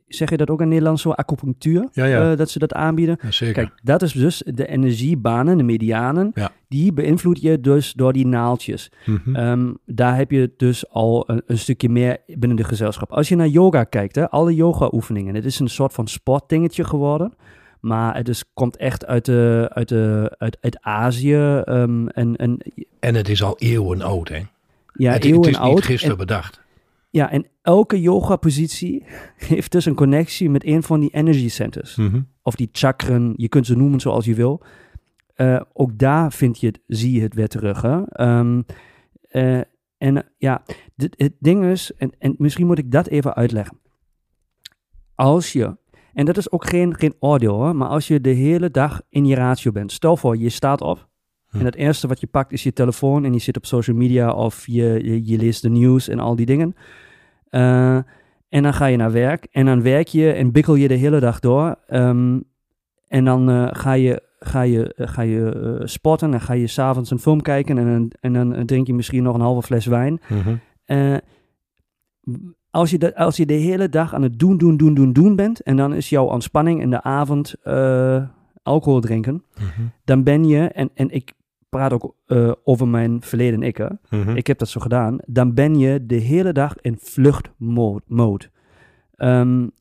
[0.08, 2.32] zeg je dat ook in Nederland zo, acupunctuur, ja, ja.
[2.32, 3.18] Uh, dat ze dat aanbieden.
[3.22, 3.54] Ja, zeker.
[3.54, 6.34] Kijk, dat is dus de energiebanen, de medianen,
[6.68, 8.92] die beïnvloed je dus door die naaltjes.
[9.06, 9.36] Mm -hmm.
[9.36, 13.12] um, daar heb je dus al een, een, stukje meer binnen de gezelschap.
[13.12, 16.84] Als je naar yoga kijkt, hè, alle yoga oefeningen, het is een soort van sportdingetje
[16.84, 17.34] geworden.
[17.80, 21.62] Maar het is, komt echt uit, de, uit, de, uit, uit Azië.
[21.66, 22.58] Um, en, en,
[23.00, 24.42] en het is al eeuwen oud, hè?
[24.94, 25.76] Ja, het, eeuwen het is oud.
[25.76, 26.62] niet gisteren en, bedacht.
[27.10, 29.04] Ja, en elke yoga-positie
[29.36, 31.96] heeft dus een connectie met een van die energy centers.
[31.96, 32.28] Mm -hmm.
[32.42, 34.62] Of die chakren, je kunt ze noemen zoals je wil.
[35.36, 37.82] Uh, ook daar vind je het, zie je het weer terug.
[37.82, 38.26] Hè?
[38.28, 38.66] Um,
[39.32, 39.62] uh,
[39.98, 40.64] en uh, ja,
[40.96, 43.80] dit, het ding is, en, en misschien moet ik dat even uitleggen.
[45.16, 45.78] Als je
[46.14, 47.76] en dat is ook geen, geen oordeel hoor.
[47.76, 49.92] Maar als je de hele dag in je ratio bent.
[49.92, 51.08] Stel voor, je staat op.
[51.50, 51.60] Hm.
[51.60, 53.26] En het eerste wat je pakt is je telefoon.
[53.26, 56.36] En je zit op social media of je, je, je leest de nieuws en al
[56.36, 56.76] die dingen.
[57.50, 57.96] Uh,
[58.50, 59.48] en dan ga je naar werk.
[59.52, 61.76] En dan werk je en bikkel je de hele dag door.
[61.88, 62.44] Um,
[63.08, 66.34] en dan uh, ga je, ga je, uh, ga je sporten.
[66.34, 67.78] En ga je s'avonds een film kijken.
[67.78, 70.22] En, en dan drink je misschien nog een halve fles wijn.
[70.28, 70.60] -hmm
[72.72, 75.36] als je, de, als je de hele dag aan het doen, doen, doen, doen, doen
[75.36, 75.62] bent.
[75.62, 78.24] En dan is jouw ontspanning in de avond uh,
[78.64, 79.34] alcohol drinken.
[79.34, 79.92] Mm -hmm.
[80.04, 81.34] Dan ben je, en, en ik
[81.70, 83.80] praat ook uh, over mijn verleden ik.
[83.80, 84.36] Mm -hmm.
[84.36, 85.18] Ik heb dat zo gedaan.
[85.26, 88.50] Dan ben je de hele dag in vluchtmode.
[89.18, 89.72] Um,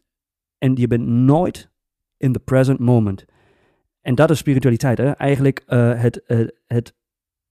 [0.58, 1.70] en je bent nooit
[2.16, 3.24] in the present moment.
[4.00, 4.98] En dat is spiritualiteit.
[4.98, 5.10] Hè?
[5.10, 6.22] Eigenlijk uh, het,
[6.66, 6.94] het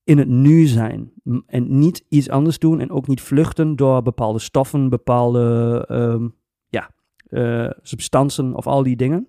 [0.08, 1.12] in het nu zijn.
[1.46, 6.36] En niet iets anders doen en ook niet vluchten door bepaalde stoffen, bepaalde um,
[6.70, 6.92] ja,
[7.30, 9.28] uh, substanten of al die dingen.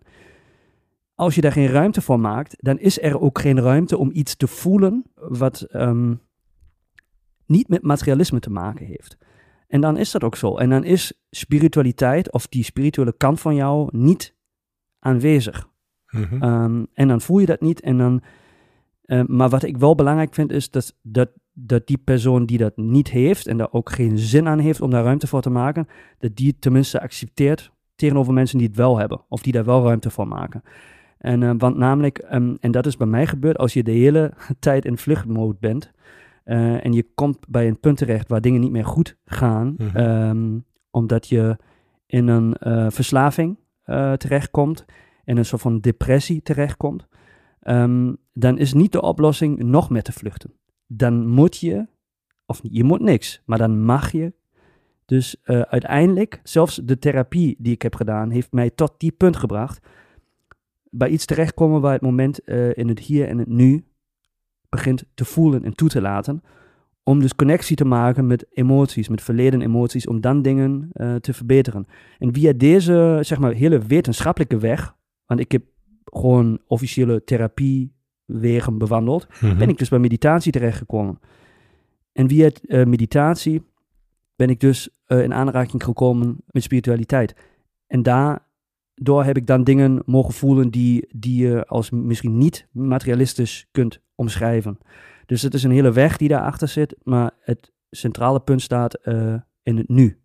[1.15, 4.37] Als je daar geen ruimte voor maakt, dan is er ook geen ruimte om iets
[4.37, 6.21] te voelen wat um,
[7.47, 9.19] niet met materialisme te maken heeft.
[9.69, 10.57] En dan is dat ook zo.
[10.57, 14.35] En dan is spiritualiteit of die spirituele kant van jou niet
[14.99, 15.69] aanwezig.
[16.11, 16.43] Mm -hmm.
[16.43, 18.23] um, en dan voel je dat niet en dan
[19.09, 22.77] uh, maar wat ik wel belangrijk vind is dat, dat, dat die persoon die dat
[22.77, 25.89] niet heeft en daar ook geen zin aan heeft om daar ruimte voor te maken,
[26.19, 29.85] dat die het tenminste accepteert tegenover mensen die het wel hebben of die daar wel
[29.85, 30.63] ruimte voor maken.
[31.19, 34.33] En, uh, want namelijk, um, en dat is bij mij gebeurd, als je de hele
[34.59, 35.93] tijd in vluchtmode bent
[36.45, 39.99] uh, en je komt bij een punt terecht waar dingen niet meer goed gaan, Mhm.
[39.99, 41.57] um, omdat je
[42.07, 42.57] in een
[42.93, 43.59] verslaving
[44.17, 44.85] terechtkomt,
[45.25, 47.07] in een soort van depressie terechtkomt,
[47.63, 50.53] um, dan is niet de oplossing nog meer te vluchten.
[50.87, 51.87] Dan moet je,
[52.47, 54.33] of je moet niks, maar dan mag je.
[55.05, 59.37] Dus uh, uiteindelijk, zelfs de therapie die ik heb gedaan, heeft mij tot die punt
[59.37, 59.87] gebracht.
[60.91, 63.85] Bij iets terechtkomen waar het moment uh, in het hier en het nu
[64.69, 66.43] begint te voelen en toe te laten.
[67.03, 71.33] Om dus connectie te maken met emoties, met verleden emoties, om dan dingen eh, te
[71.33, 71.87] verbeteren.
[72.19, 74.95] En via deze, zeg maar, hele wetenschappelijke weg,
[75.27, 75.63] want ik heb
[76.05, 77.25] gewoon officiële
[78.29, 79.59] therapiewegen bewandeld, Mhm.
[79.59, 81.19] ben ik dus bij meditatie terechtgekomen.
[82.13, 83.63] En via eh, meditatie
[84.37, 87.35] ben ik dus eh, in aanraking gekomen met spiritualiteit.
[87.87, 93.67] En daardoor heb ik dan dingen mogen voelen die, die je als misschien niet materialistisch
[93.71, 94.79] kunt omschrijven.
[95.27, 99.35] Dus het is een hele weg die daarachter zit, maar het centrale punt staat eh,
[99.63, 100.19] in het nu.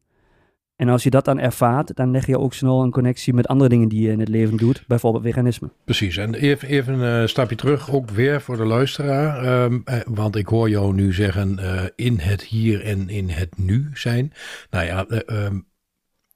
[0.76, 3.70] En als je dat dan ervaart, dan leg je ook snel een connectie met andere
[3.70, 5.70] dingen die je in het leven doet, bijvoorbeeld veganisme.
[5.86, 9.44] Precies, en even, even een stapje terug, ook weer voor de luisteraar.
[9.44, 13.58] ehm, eh, want ik hoor jou nu zeggen eh, in het hier en in het
[13.58, 14.34] nu zijn.
[14.70, 15.60] Nou ja, eh, ehm,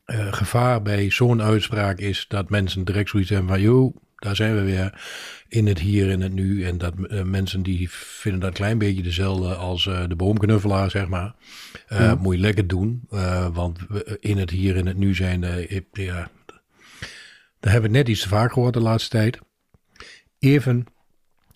[0.05, 3.61] eh, gevaar bij zo'n uitspraak is dat mensen direct zoiets hebben van...
[3.61, 5.01] joh, daar zijn we weer
[5.47, 6.63] in het hier en het nu.
[6.63, 10.89] En dat eh, mensen die vinden dat een klein beetje dezelfde als eh, de boomknuffelaar,
[10.89, 11.35] zeg maar.
[11.87, 12.13] Eh.
[12.21, 13.01] Moet je lekker doen,
[13.53, 15.41] want we- in het hier en het nu zijn...
[15.91, 16.29] ja,
[17.59, 19.39] daar hebben we net iets te vaak gehoord de laatste tijd.
[20.39, 20.85] Even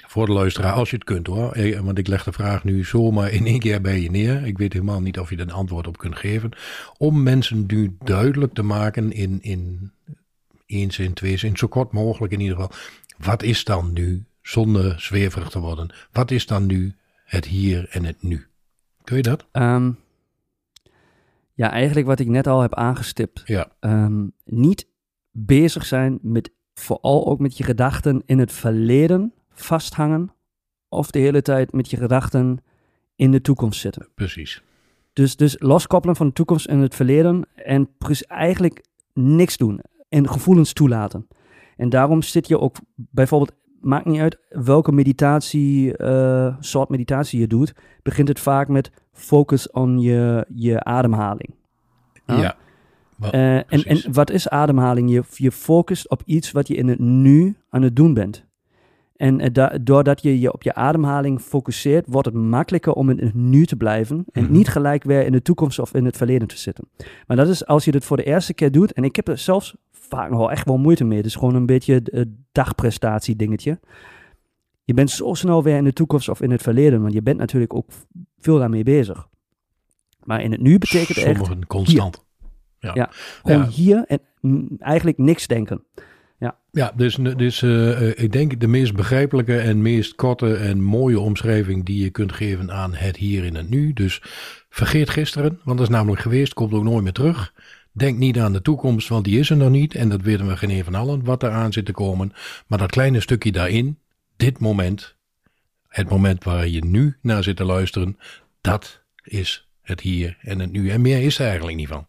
[0.07, 1.57] voor de luisteraar, als je het kunt hoor.
[1.83, 4.45] Want ik leg de vraag nu zomaar in één keer bij je neer.
[4.45, 6.51] Ik weet helemaal niet of je er een antwoord op kunt geven.
[6.97, 9.91] Om mensen nu duidelijk te maken in, in
[10.71, 12.77] één zin, twee zin, zo kort mogelijk in ieder geval.
[13.17, 18.05] Wat is dan nu, zonder zweverig te worden, wat is dan nu het hier en
[18.05, 18.47] het nu?
[19.03, 19.45] Kun je dat?
[19.51, 19.91] Ehm,
[21.53, 23.41] ja, eigenlijk wat ik net al heb aangestipt.
[23.45, 24.87] Ja, Ehm, niet
[25.31, 30.33] bezig zijn met vooral ook met je gedachten in het verleden vasthangen.
[30.89, 32.63] Of de hele tijd met je gedachten
[33.15, 34.07] in de toekomst zitten.
[34.15, 34.61] precies.
[35.13, 37.47] Dus, dus loskoppelen van de toekomst en het verleden.
[37.55, 37.89] En
[38.27, 39.81] eigenlijk niks doen.
[40.11, 41.27] En gevoelens toelaten.
[41.77, 47.47] En daarom zit je ook bijvoorbeeld, maakt niet uit welke meditatie, eh, soort meditatie je
[47.47, 51.49] doet, begint het vaak met focus on je, je ademhaling.
[52.25, 52.55] Ja.
[53.31, 55.11] Eh, en, en wat is ademhaling?
[55.11, 58.45] Je, je focust op iets wat je in het nu aan het doen bent.
[59.15, 63.19] En eh, da- doordat je je op je ademhaling focuseert, wordt het makkelijker om in
[63.19, 64.25] het nu te blijven.
[64.31, 64.51] En Mhm.
[64.51, 66.87] niet gelijk weer in de toekomst of in het verleden te zitten.
[67.27, 68.93] Maar dat is als je dit voor de eerste keer doet.
[68.93, 69.75] En ik heb er zelfs
[70.11, 71.17] vaak nog wel echt wel moeite mee.
[71.17, 73.79] Het is gewoon een beetje het dagprestatie dingetje.
[74.83, 77.01] Je bent zo snel weer in de toekomst of in het verleden.
[77.01, 77.89] Want je bent natuurlijk ook
[78.39, 79.27] veel daarmee bezig.
[80.23, 82.25] Maar in het nu betekent echt Sommigen constant.
[82.79, 83.09] Ja.
[83.41, 83.67] gewoon Ja.
[83.67, 85.85] hier en eigenlijk niks denken.
[86.71, 91.19] Ja, dus, dus eh, eh, ik denk de meest begrijpelijke en meest korte en mooie
[91.19, 93.93] omschrijving die je kunt geven aan het hier en het nu.
[93.93, 94.21] Dus
[94.69, 97.53] vergeet gisteren, want dat is namelijk geweest, komt ook nooit meer terug.
[97.93, 99.95] Denk niet aan de toekomst, want die is er nog niet.
[99.95, 102.31] En dat weten we geen een van allen wat eraan zit te komen.
[102.67, 103.97] Maar dat kleine stukje daarin,
[104.35, 105.15] dit moment,
[105.87, 108.17] het moment waar je nu naar zit te luisteren,
[108.61, 110.89] dat is het hier en het nu.
[110.89, 112.05] En meer is er eigenlijk niet van.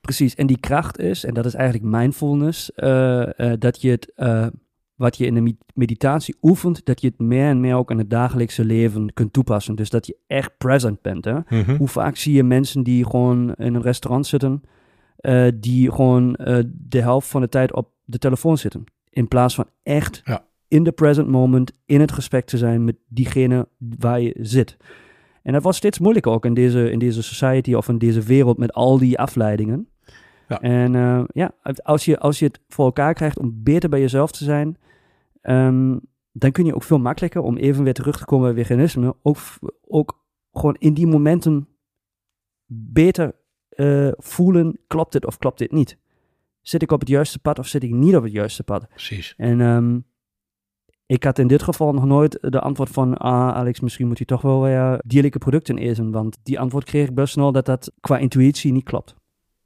[0.00, 4.12] Precies, en die kracht is, en dat is eigenlijk mindfulness, eh, eh, dat je het,
[4.16, 4.46] eh,
[4.94, 7.98] wat je in de med- meditatie oefent, dat je het meer en meer ook in
[7.98, 9.74] het dagelijkse leven kunt toepassen.
[9.74, 11.24] Dus dat je echt present bent.
[11.24, 11.38] Hè?
[11.76, 14.62] Hoe vaak zie je mensen die gewoon in een restaurant zitten,
[15.20, 18.84] eh, die gewoon eh, de helft van de tijd op de telefoon zitten.
[19.10, 20.44] In plaats van echt Ja.
[20.68, 24.76] in de present moment, in het gesprek te zijn met diegene waar je zit.
[25.42, 28.58] En dat wordt steeds moeilijker ook in deze, in deze society of in deze wereld
[28.58, 29.88] met al die afleidingen.
[30.48, 30.60] Ja.
[30.60, 34.32] En eh, ja, als je, als je het voor elkaar krijgt om beter bij jezelf
[34.32, 34.76] te zijn,
[35.40, 35.98] ehm,
[36.32, 39.38] dan kun je ook veel makkelijker om even weer terug te komen bij veganisme, ook,
[39.86, 41.68] ook gewoon in die momenten
[42.72, 43.34] beter
[43.80, 45.96] eh, voelen, klopt dit of klopt dit niet?
[46.60, 48.88] Zit ik op het juiste pad of zit ik niet op het juiste pad?
[48.88, 49.34] Precies.
[49.36, 49.98] En ehm,
[51.06, 54.24] ik had in dit geval nog nooit de antwoord van, ah Alex, misschien moet je
[54.24, 57.92] toch wel weer dierlijke producten eten, want die antwoord kreeg ik best snel dat dat
[58.00, 59.14] qua intuïtie niet klopt.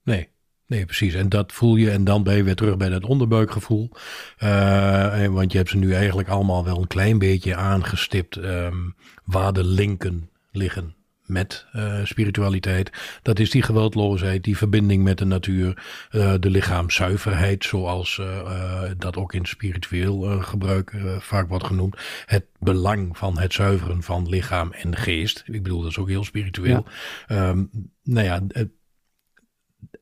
[0.03, 0.29] Nee,
[0.67, 1.15] nee, precies.
[1.15, 3.91] En dat voel je en dan ben je weer terug bij dat onderbuikgevoel.
[4.37, 8.91] Eh, want je hebt ze nu eigenlijk allemaal wel een klein beetje aangestipt ehm,
[9.25, 10.95] waar de linken liggen
[11.27, 12.91] met eh, spiritualiteit.
[13.23, 19.17] Dat is die geweldloosheid, die verbinding met de natuur, eh, de lichaamszuiverheid, zoals eh, dat
[19.17, 21.97] ook in spiritueel gebruik vaak wordt genoemd.
[22.27, 25.43] Het belang van het zuiveren van lichaam en geest.
[25.47, 26.87] Ik bedoel, dat is ook heel spiritueel.
[27.27, 27.65] Ehm,
[28.03, 28.43] nou ja,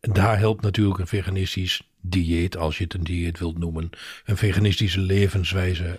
[0.01, 3.91] daar helpt natuurlijk een veganistisch dieet, als je het een dieet wilt noemen,
[4.25, 5.99] een veganistische levenswijze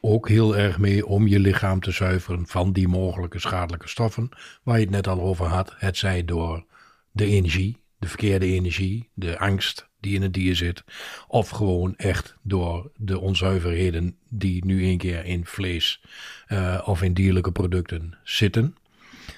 [0.00, 4.28] ook heel erg mee om je lichaam te zuiveren van die mogelijke schadelijke stoffen,
[4.62, 5.74] waar je het net al over had.
[5.76, 6.64] Het zij door
[7.10, 10.84] de energie, de verkeerde energie, de angst, die in het dier zit.
[11.28, 16.02] Of gewoon echt door de onzuiverheden die nu een keer in vlees
[16.48, 18.76] uh, of in dierlijke producten zitten.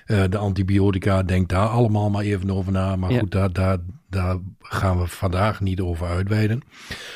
[0.07, 2.97] Uh, de antibiotica, denk daar allemaal maar even over na.
[2.97, 3.19] Maar Ja.
[3.19, 3.79] goed, daar, daar,
[4.11, 6.63] daar gaan we vandaag niet over uitweiden.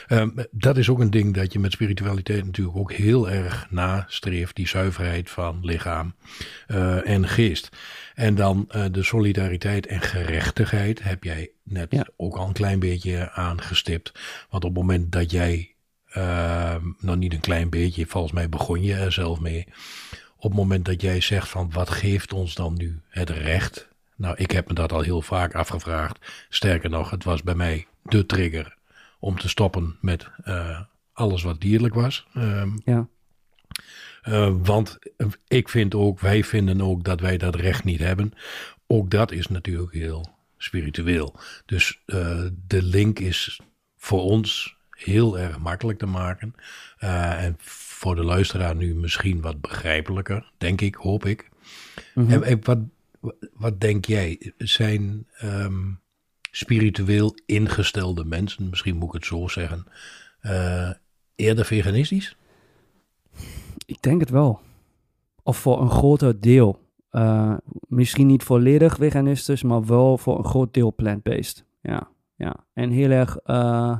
[0.09, 4.57] Um, dat is ook een ding dat je met spiritualiteit natuurlijk ook heel erg nastreeft.
[4.57, 6.14] Die zuiverheid van lichaam
[6.68, 7.68] uh, en geest.
[8.14, 12.07] En dan uh, de solidariteit en gerechtigheid heb jij net Ja.
[12.16, 14.12] ook al een klein beetje aangestipt.
[14.50, 15.74] Want op het moment dat jij,
[16.16, 19.66] uh, nou niet een klein beetje, volgens mij begon je er zelf mee.
[20.37, 23.88] Op het moment dat jij zegt van wat geeft ons dan nu het recht?
[24.16, 26.18] Nou, ik heb me dat al heel vaak afgevraagd.
[26.48, 28.77] Sterker nog, het was bij mij de trigger
[29.18, 30.81] om te stoppen met uh,
[31.12, 32.27] alles wat dierlijk was.
[32.37, 33.09] Um, Ja.
[34.24, 34.98] uh, want
[35.48, 38.33] ik vind ook, wij vinden ook dat wij dat recht niet hebben.
[38.87, 41.37] Ook dat is natuurlijk heel spiritueel.
[41.66, 43.61] Dus uh, de link is
[43.96, 46.55] voor ons heel erg makkelijk te maken.
[47.00, 51.50] Uh, en voor de luisteraar nu misschien wat begrijpelijker, denk ik, hoop ik.
[52.14, 52.33] Mhm.
[52.33, 52.79] En, en wat,
[53.52, 54.52] wat denk jij?
[54.56, 56.00] Zijn um,
[56.50, 59.87] spiritueel ingestelde mensen, misschien moet ik het zo zeggen,
[60.42, 60.90] uh,
[61.34, 62.37] eerder veganistisch?
[63.87, 64.60] Ik denk het wel.
[65.42, 66.82] Of voor een groter deel.
[67.10, 67.56] Uh,
[67.88, 71.64] misschien niet volledig veganistisch, maar wel voor een groot deel plant-based.
[71.80, 72.66] Ja, ja.
[72.72, 73.98] En heel erg uh,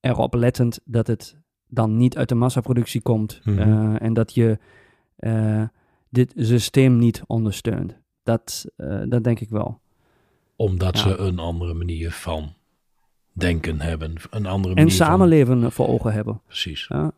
[0.00, 1.36] erop lettend dat het
[1.68, 3.40] dan niet uit de massaproductie komt.
[3.44, 3.96] Mhm.
[3.96, 4.58] En dat je
[6.10, 8.02] dit systeem niet ondersteunt.
[8.24, 9.80] Dat, uh, dat denk ik wel.
[10.56, 11.02] Omdat Ja.
[11.02, 12.54] ze een andere manier van
[13.32, 14.14] denken hebben.
[14.30, 15.06] Een andere En manier van...
[15.06, 16.40] samenleven voor ogen hebben.
[16.46, 16.86] Precies.
[16.88, 17.12] Ja.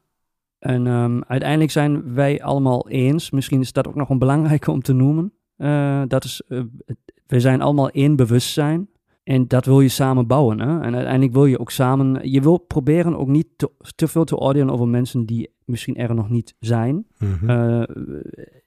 [0.59, 4.83] En um, uiteindelijk zijn wij allemaal eens, misschien is dat ook nog een belangrijke om
[4.83, 5.33] te noemen.
[5.59, 6.63] Uh, dat is, uh,
[7.27, 8.89] we zijn allemaal één bewustzijn.
[9.27, 10.61] En dat wil je samen bouwen.
[10.61, 10.81] Hè?
[10.81, 12.31] En uiteindelijk wil je ook samen.
[12.31, 16.15] Je wil proberen ook niet te, te veel te oordelen over mensen die misschien er
[16.15, 17.07] nog niet zijn.
[17.19, 17.51] Mhm.
[17.51, 17.83] Uh,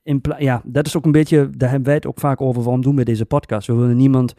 [0.04, 1.50] in pla- ja, dat is ook een beetje.
[1.58, 2.64] Daar hebben wij het ook vaak over.
[2.64, 3.68] Waarom doen we deze podcast?
[3.68, 4.34] We willen niemand.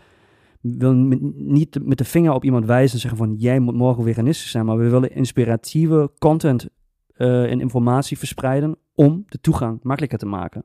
[0.60, 4.04] We willen niet met de vinger op iemand wijzen en zeggen van jij moet morgen
[4.04, 4.64] veganistisch zijn.
[4.64, 6.68] Maar we willen inspiratieve content
[7.16, 10.64] uh, en informatie verspreiden om de toegang makkelijker te maken.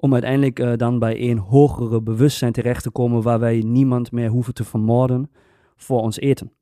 [0.00, 4.28] Om uiteindelijk uh, dan bij een hogere bewustzijn terecht te komen waar wij niemand meer
[4.28, 5.30] hoeven te vermoorden
[5.76, 6.52] voor ons eten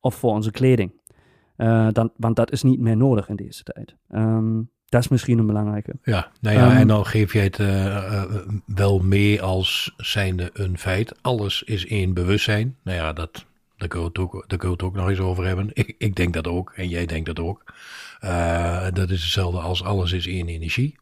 [0.00, 0.92] of voor onze kleding.
[1.56, 3.96] Uh, dan, want dat is niet meer nodig in deze tijd.
[4.14, 5.92] Um, dat is misschien een belangrijke.
[6.02, 8.24] Ja, nou ja, Um, en dan geef jij het uh, uh,
[8.66, 11.22] wel mee als zijnde een feit.
[11.22, 12.76] Alles is één bewustzijn.
[12.82, 15.20] Nou ja, dat, daar kunnen we het ook, daar kunnen we het ook nog eens
[15.20, 15.70] over hebben.
[15.72, 17.64] Ik, ik denk dat ook en jij denkt dat ook.
[18.94, 20.96] Dat is hetzelfde als alles is één energie.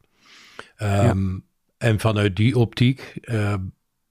[0.78, 1.45] Um, ja.
[1.78, 3.54] En vanuit die optiek, uh,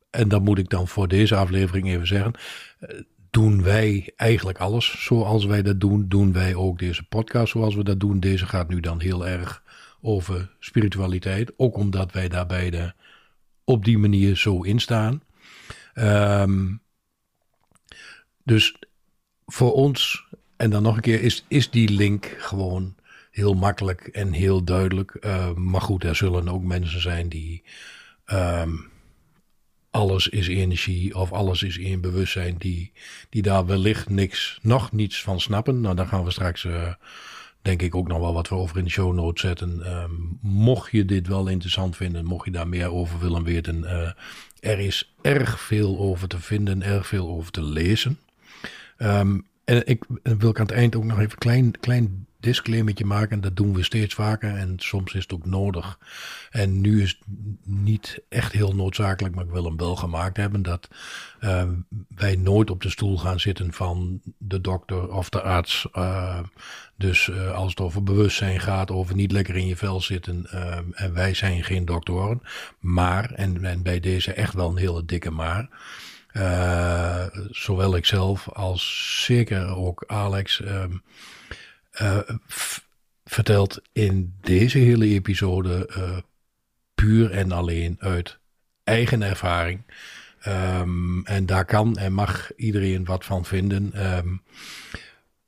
[0.10, 2.34] en dat moet ik dan voor deze aflevering even zeggen,
[2.80, 6.08] uh, doen wij eigenlijk alles zoals wij dat doen.
[6.08, 8.20] Doen wij ook deze podcast zoals we dat doen.
[8.20, 9.64] Deze gaat nu dan heel erg
[10.02, 12.96] over spiritualiteit, ook omdat wij daar beide
[13.64, 15.24] op die manier zo in staan.
[15.96, 16.82] Um,
[18.44, 18.76] dus
[19.46, 20.26] voor ons,
[20.58, 22.95] en dan nog een keer, is, is die link gewoon
[23.36, 25.18] heel makkelijk en heel duidelijk.
[25.22, 27.64] Uh, maar goed, er zullen ook mensen zijn die
[28.32, 28.90] um,
[29.90, 32.92] alles is energie of alles is in bewustzijn, die,
[33.30, 35.82] die daar wellicht niks, nog niets van snappen.
[35.82, 36.94] Nou, daar gaan we straks, uh,
[37.62, 40.02] denk ik, ook nog wel wat over in de show notes zetten.
[40.02, 44.10] Um, mocht je dit wel interessant vinden, mocht je daar meer over willen weten, uh,
[44.60, 48.20] er is erg veel over te vinden, erg veel over te lezen.
[48.98, 53.42] Um, en ik wil ik aan het eind ook nog even klein, klein disclaimertje maken.
[53.42, 56.00] Dat doen we steeds vaker en soms is het ook nodig.
[56.50, 60.62] En nu is het niet echt heel noodzakelijk, maar ik wil hem wel gemaakt hebben.
[60.62, 60.88] Dat
[61.42, 61.64] uh,
[62.16, 65.88] wij nooit op de stoel gaan zitten van de dokter of de arts.
[65.94, 66.40] Uh,
[66.96, 70.48] dus uh, als het over bewustzijn gaat, over niet lekker in je vel zitten.
[70.94, 72.42] en wij zijn geen doktoren.
[72.80, 75.70] Maar, en, bij deze echt wel een hele dikke maar.
[76.34, 81.02] Uh, zowel ikzelf als zeker ook Alex um,
[82.02, 82.20] uh,
[83.26, 86.18] vertelt in deze hele episode uh,
[86.96, 88.40] puur en alleen uit
[88.84, 89.82] eigen ervaring.
[90.48, 94.16] Um, en daar kan en mag iedereen wat van vinden.
[94.18, 94.42] Um,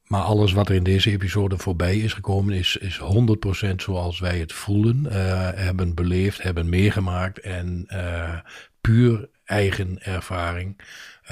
[0.07, 4.39] maar alles wat er in deze episode voorbij is gekomen is, is 100% zoals wij
[4.39, 5.11] het voelen, uh,
[5.53, 8.39] hebben beleefd, hebben meegemaakt en uh,
[8.82, 10.82] puur eigen ervaring.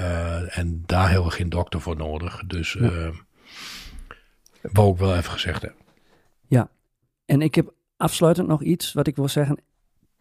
[0.00, 2.42] Uh, en daar hebben we geen dokter voor nodig.
[2.46, 3.10] Dus ja.
[4.72, 5.80] Wou ik wel even gezegd hebben.
[6.46, 6.70] Ja,
[7.24, 9.58] en ik heb afsluitend nog iets wat ik wil zeggen.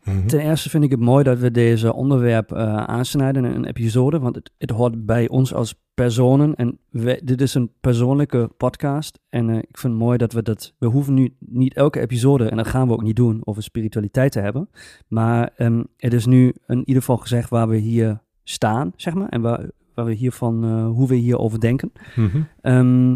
[0.03, 0.27] Mm-hmm.
[0.27, 4.19] Ten eerste vind ik het mooi dat we deze onderwerp uh, aansnijden in een episode,
[4.19, 6.55] want het, het hoort bij ons als personen.
[6.55, 6.79] En
[7.23, 9.19] dit is een persoonlijke podcast.
[9.29, 10.73] En eh, ik vind het mooi dat we dat...
[10.77, 14.31] We hoeven nu niet elke episode, en dat gaan we ook niet doen, over spiritualiteit
[14.31, 14.69] te hebben.
[15.07, 19.29] Maar ehm, het is nu in ieder geval gezegd waar we hier staan, zeg maar.
[19.29, 21.91] En waar, waar we hiervan, eh, hoe we hierover denken.
[22.15, 22.41] Mhm.
[22.61, 23.15] Ehm,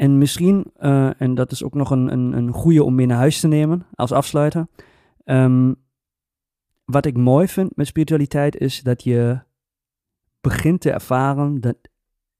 [0.00, 3.16] en misschien, eh, en dat is ook nog een, een, een goede om mee naar
[3.16, 4.66] huis te nemen als afsluiter.
[5.24, 5.74] Ehm,
[6.84, 9.40] wat ik mooi vind met spiritualiteit is dat je
[10.40, 11.76] begint te ervaren dat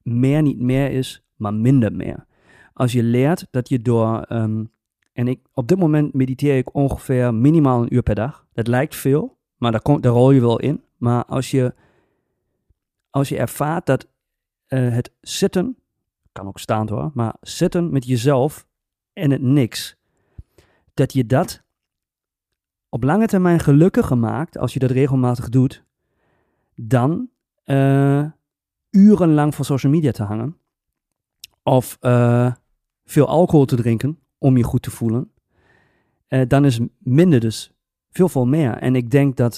[0.03, 2.27] meer niet meer is, maar minder meer.
[2.73, 4.65] Als je leert dat je door, ehm,
[5.13, 8.47] en ik, op dit moment mediteer ik ongeveer minimaal een uur per dag.
[8.53, 10.83] Dat lijkt veel, maar daar, komt, daar rol je wel in.
[10.97, 11.75] Maar als je,
[13.11, 14.09] als je ervaart dat
[14.67, 15.77] eh, het zitten,
[16.33, 18.67] kan ook staand hoor, maar zitten met jezelf
[19.13, 19.97] en het niks,
[20.95, 21.63] dat je dat
[22.89, 25.85] op lange termijn gelukkiger maakt als je dat regelmatig doet,
[26.75, 27.29] dan
[27.65, 28.25] eh,
[28.91, 30.57] urenlang voor social media te hangen.
[31.63, 32.53] Of eh,
[33.05, 35.31] veel alcohol te drinken om je goed te voelen.
[36.27, 37.73] Eh, dan is minder dus
[38.11, 38.73] veel veel meer.
[38.73, 39.55] En ik denk dat,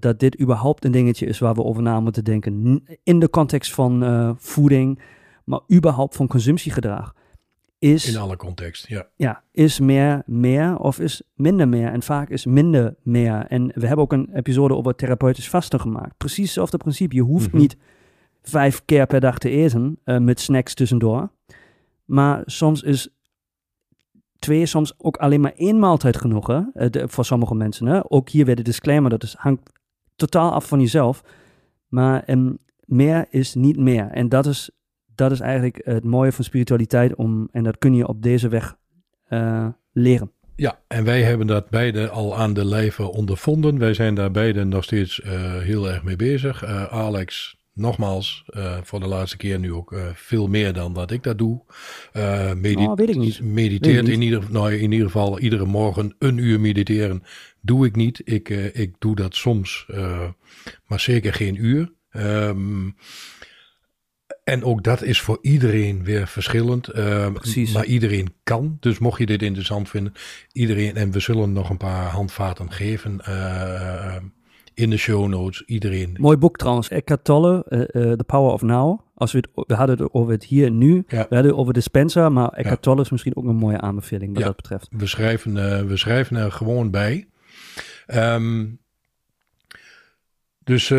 [0.00, 2.84] dat dit überhaupt een dingetje is waar we over na moeten denken.
[3.02, 5.00] In de context van voeding,
[5.48, 7.14] maar überhaupt van consumptiegedrag.
[7.78, 9.06] Is, In alle context, ja.
[9.16, 11.88] ja, is meer meer of is minder meer?
[11.92, 13.46] En vaak is minder meer.
[13.48, 16.16] En we hebben ook een episode over therapeutisch vasten gemaakt.
[16.16, 17.14] Precies hetzelfde principe.
[17.14, 17.56] Je hoeft Mhm.
[17.56, 17.76] niet
[18.42, 21.30] vijf keer per dag te eten eh, met snacks tussendoor.
[22.04, 23.08] Maar soms is
[24.38, 26.60] twee, soms ook alleen maar één maaltijd genoeg hè?
[26.74, 27.86] Eh, de- voor sommige mensen.
[27.86, 28.10] Hè?
[28.12, 29.72] Ook hier weer de disclaimer, dat is, hangt
[30.16, 31.22] totaal af van jezelf.
[31.88, 32.52] Maar ehm,
[32.84, 34.06] meer is niet meer.
[34.10, 34.70] En dat is,
[35.18, 37.14] dat is eigenlijk het mooie van spiritualiteit.
[37.14, 38.76] Om, en dat kun je op deze weg
[39.24, 40.32] eh, leren.
[40.56, 43.78] Ja, en wij hebben dat beide al aan de lijve ondervonden.
[43.78, 46.62] Wij zijn daar beide nog steeds eh, heel erg mee bezig.
[46.62, 48.44] Eh, Alex, nogmaals,
[48.82, 51.62] voor de laatste keer nu ook veel meer dan dat ik dat doe.
[52.12, 53.40] Oh, weet ik niet.
[53.42, 54.28] Mediteert ik in, niet.
[54.28, 57.22] ieder, nou, in ieder geval iedere morgen een uur mediteren.
[57.60, 58.20] Doe ik niet.
[58.24, 59.86] Ik, ik doe dat soms,
[60.86, 61.92] maar zeker geen uur.
[62.10, 62.90] Ehm,
[64.48, 66.88] en ook dat is voor iedereen weer verschillend.
[66.88, 67.72] Ehm, Precies.
[67.72, 68.76] Maar iedereen kan.
[68.80, 70.12] Dus mocht je dit interessant vinden,
[70.52, 70.96] iedereen.
[70.96, 74.16] En we zullen nog een paar handvaten geven eh,
[74.74, 75.62] in de show notes.
[75.66, 76.16] Iedereen.
[76.20, 76.88] Mooi boek trouwens.
[76.88, 79.00] Eckhart Tolle, eh, The Power of Now.
[79.14, 80.94] Als we, het, we hadden het over het hier en nu.
[80.94, 81.02] Ja.
[81.08, 82.32] We hadden het over dispenser.
[82.32, 82.76] Maar Eckhart Ja.
[82.90, 84.46] Tolle is misschien ook een mooie aanbeveling wat Ja.
[84.46, 84.88] dat betreft.
[84.90, 85.54] We schrijven,
[85.88, 87.28] we schrijven er gewoon bij.
[88.06, 88.66] Ehm,
[90.64, 90.92] dus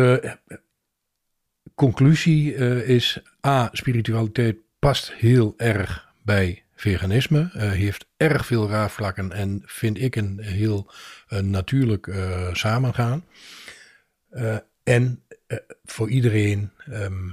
[1.74, 7.50] conclusie is: A, spiritualiteit past heel erg bij veganisme.
[7.52, 10.90] eh, heeft erg veel raakvlakken en vind ik een heel
[11.28, 13.24] eh, natuurlijk eh, samengaan.
[14.82, 15.22] En
[15.84, 17.28] voor iedereen ehm,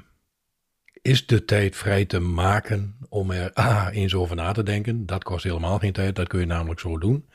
[1.02, 5.06] is de tijd vrij te maken om er A, eens over na te denken.
[5.06, 7.26] Dat kost helemaal geen tijd, dat kun je namelijk zo doen.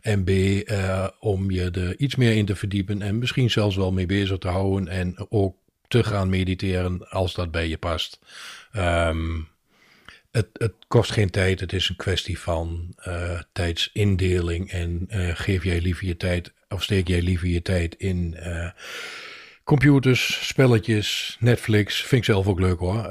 [0.00, 0.30] En B,
[1.20, 4.48] om je er iets meer in te verdiepen en misschien zelfs wel mee bezig te
[4.48, 5.56] houden en ook
[5.88, 8.18] te gaan mediteren als dat bij je past.
[8.72, 9.40] Ehm,
[10.30, 15.64] het, het kost geen tijd, het is een kwestie van eh, tijdsindeling en eh, geef
[15.64, 18.70] jij liever je tijd of steek jij liever je tijd in eh,
[19.64, 23.06] computers, spelletjes, Netflix, vind ik zelf ook leuk hoor.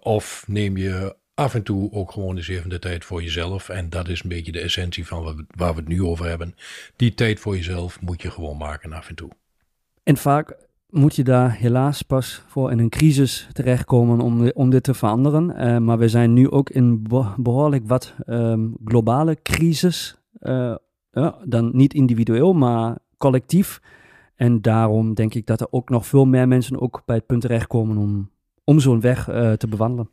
[0.00, 3.68] Of neem je af en toe ook gewoon eens even de tijd voor jezelf.
[3.68, 6.54] En dat is een beetje de essentie van wat waar we het nu over hebben.
[6.96, 9.30] Die tijd voor jezelf moet je gewoon maken af en toe.
[10.02, 10.56] En vaak
[10.90, 15.56] moet je daar helaas pas voor in een crisis terechtkomen om, om dit te veranderen.
[15.56, 20.16] Eh, maar we zijn nu ook in be- behoorlijk wat ehm, globale crisis.
[20.38, 20.74] Eh,
[21.10, 23.80] ja, dan niet individueel, maar collectief.
[24.34, 27.40] En daarom denk ik dat er ook nog veel meer mensen ook bij het punt
[27.40, 28.30] terechtkomen om,
[28.64, 30.10] om zo'n weg eh, te bewandelen.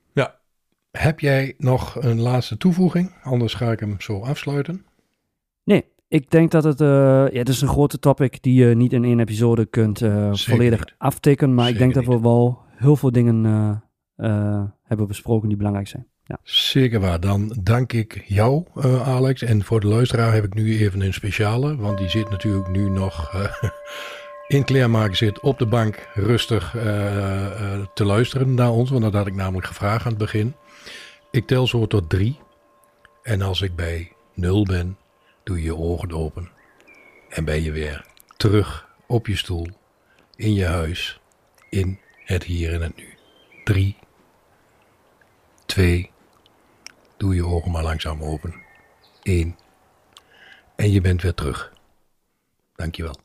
[0.98, 3.16] Heb jij nog een laatste toevoeging?
[3.24, 4.86] Anders ga ik hem zo afsluiten.
[5.64, 6.88] Nee, ik denk dat het, eh,
[7.32, 10.80] ja, het is een grote topic die je niet in één episode kunt eh, volledig
[10.80, 10.96] niet.
[10.98, 11.54] aftikken.
[11.54, 13.46] Maar ik denk dat we wel heel veel dingen
[14.16, 16.08] eh, hebben besproken die belangrijk zijn.
[16.24, 16.40] Ja.
[16.44, 17.20] Zeker waar.
[17.20, 18.66] Dan dank ik jou,
[19.04, 19.42] Alex.
[19.42, 21.76] En voor de luisteraar heb ik nu even een speciale.
[21.76, 23.32] Want die zit natuurlijk nu nog
[24.48, 26.72] in kleermaken zit op de bank rustig
[27.94, 28.90] te luisteren naar ons.
[28.90, 30.56] Want dat had ik namelijk gevraagd aan het begin.
[31.32, 32.40] Ik tel zo tot drie.
[33.24, 34.98] En als ik bij nul ben,
[35.46, 36.50] doe je ogen open.
[37.30, 38.06] En ben je weer
[38.38, 39.68] terug op je stoel,
[40.36, 41.20] in je huis,
[41.70, 43.18] in het hier en het nu.
[43.64, 43.98] Drie,
[45.66, 46.12] twee,
[47.18, 48.54] doe je ogen maar langzaam open.
[49.24, 49.56] Eén.
[50.76, 51.74] En je bent weer terug.
[52.76, 53.16] Dankjewel.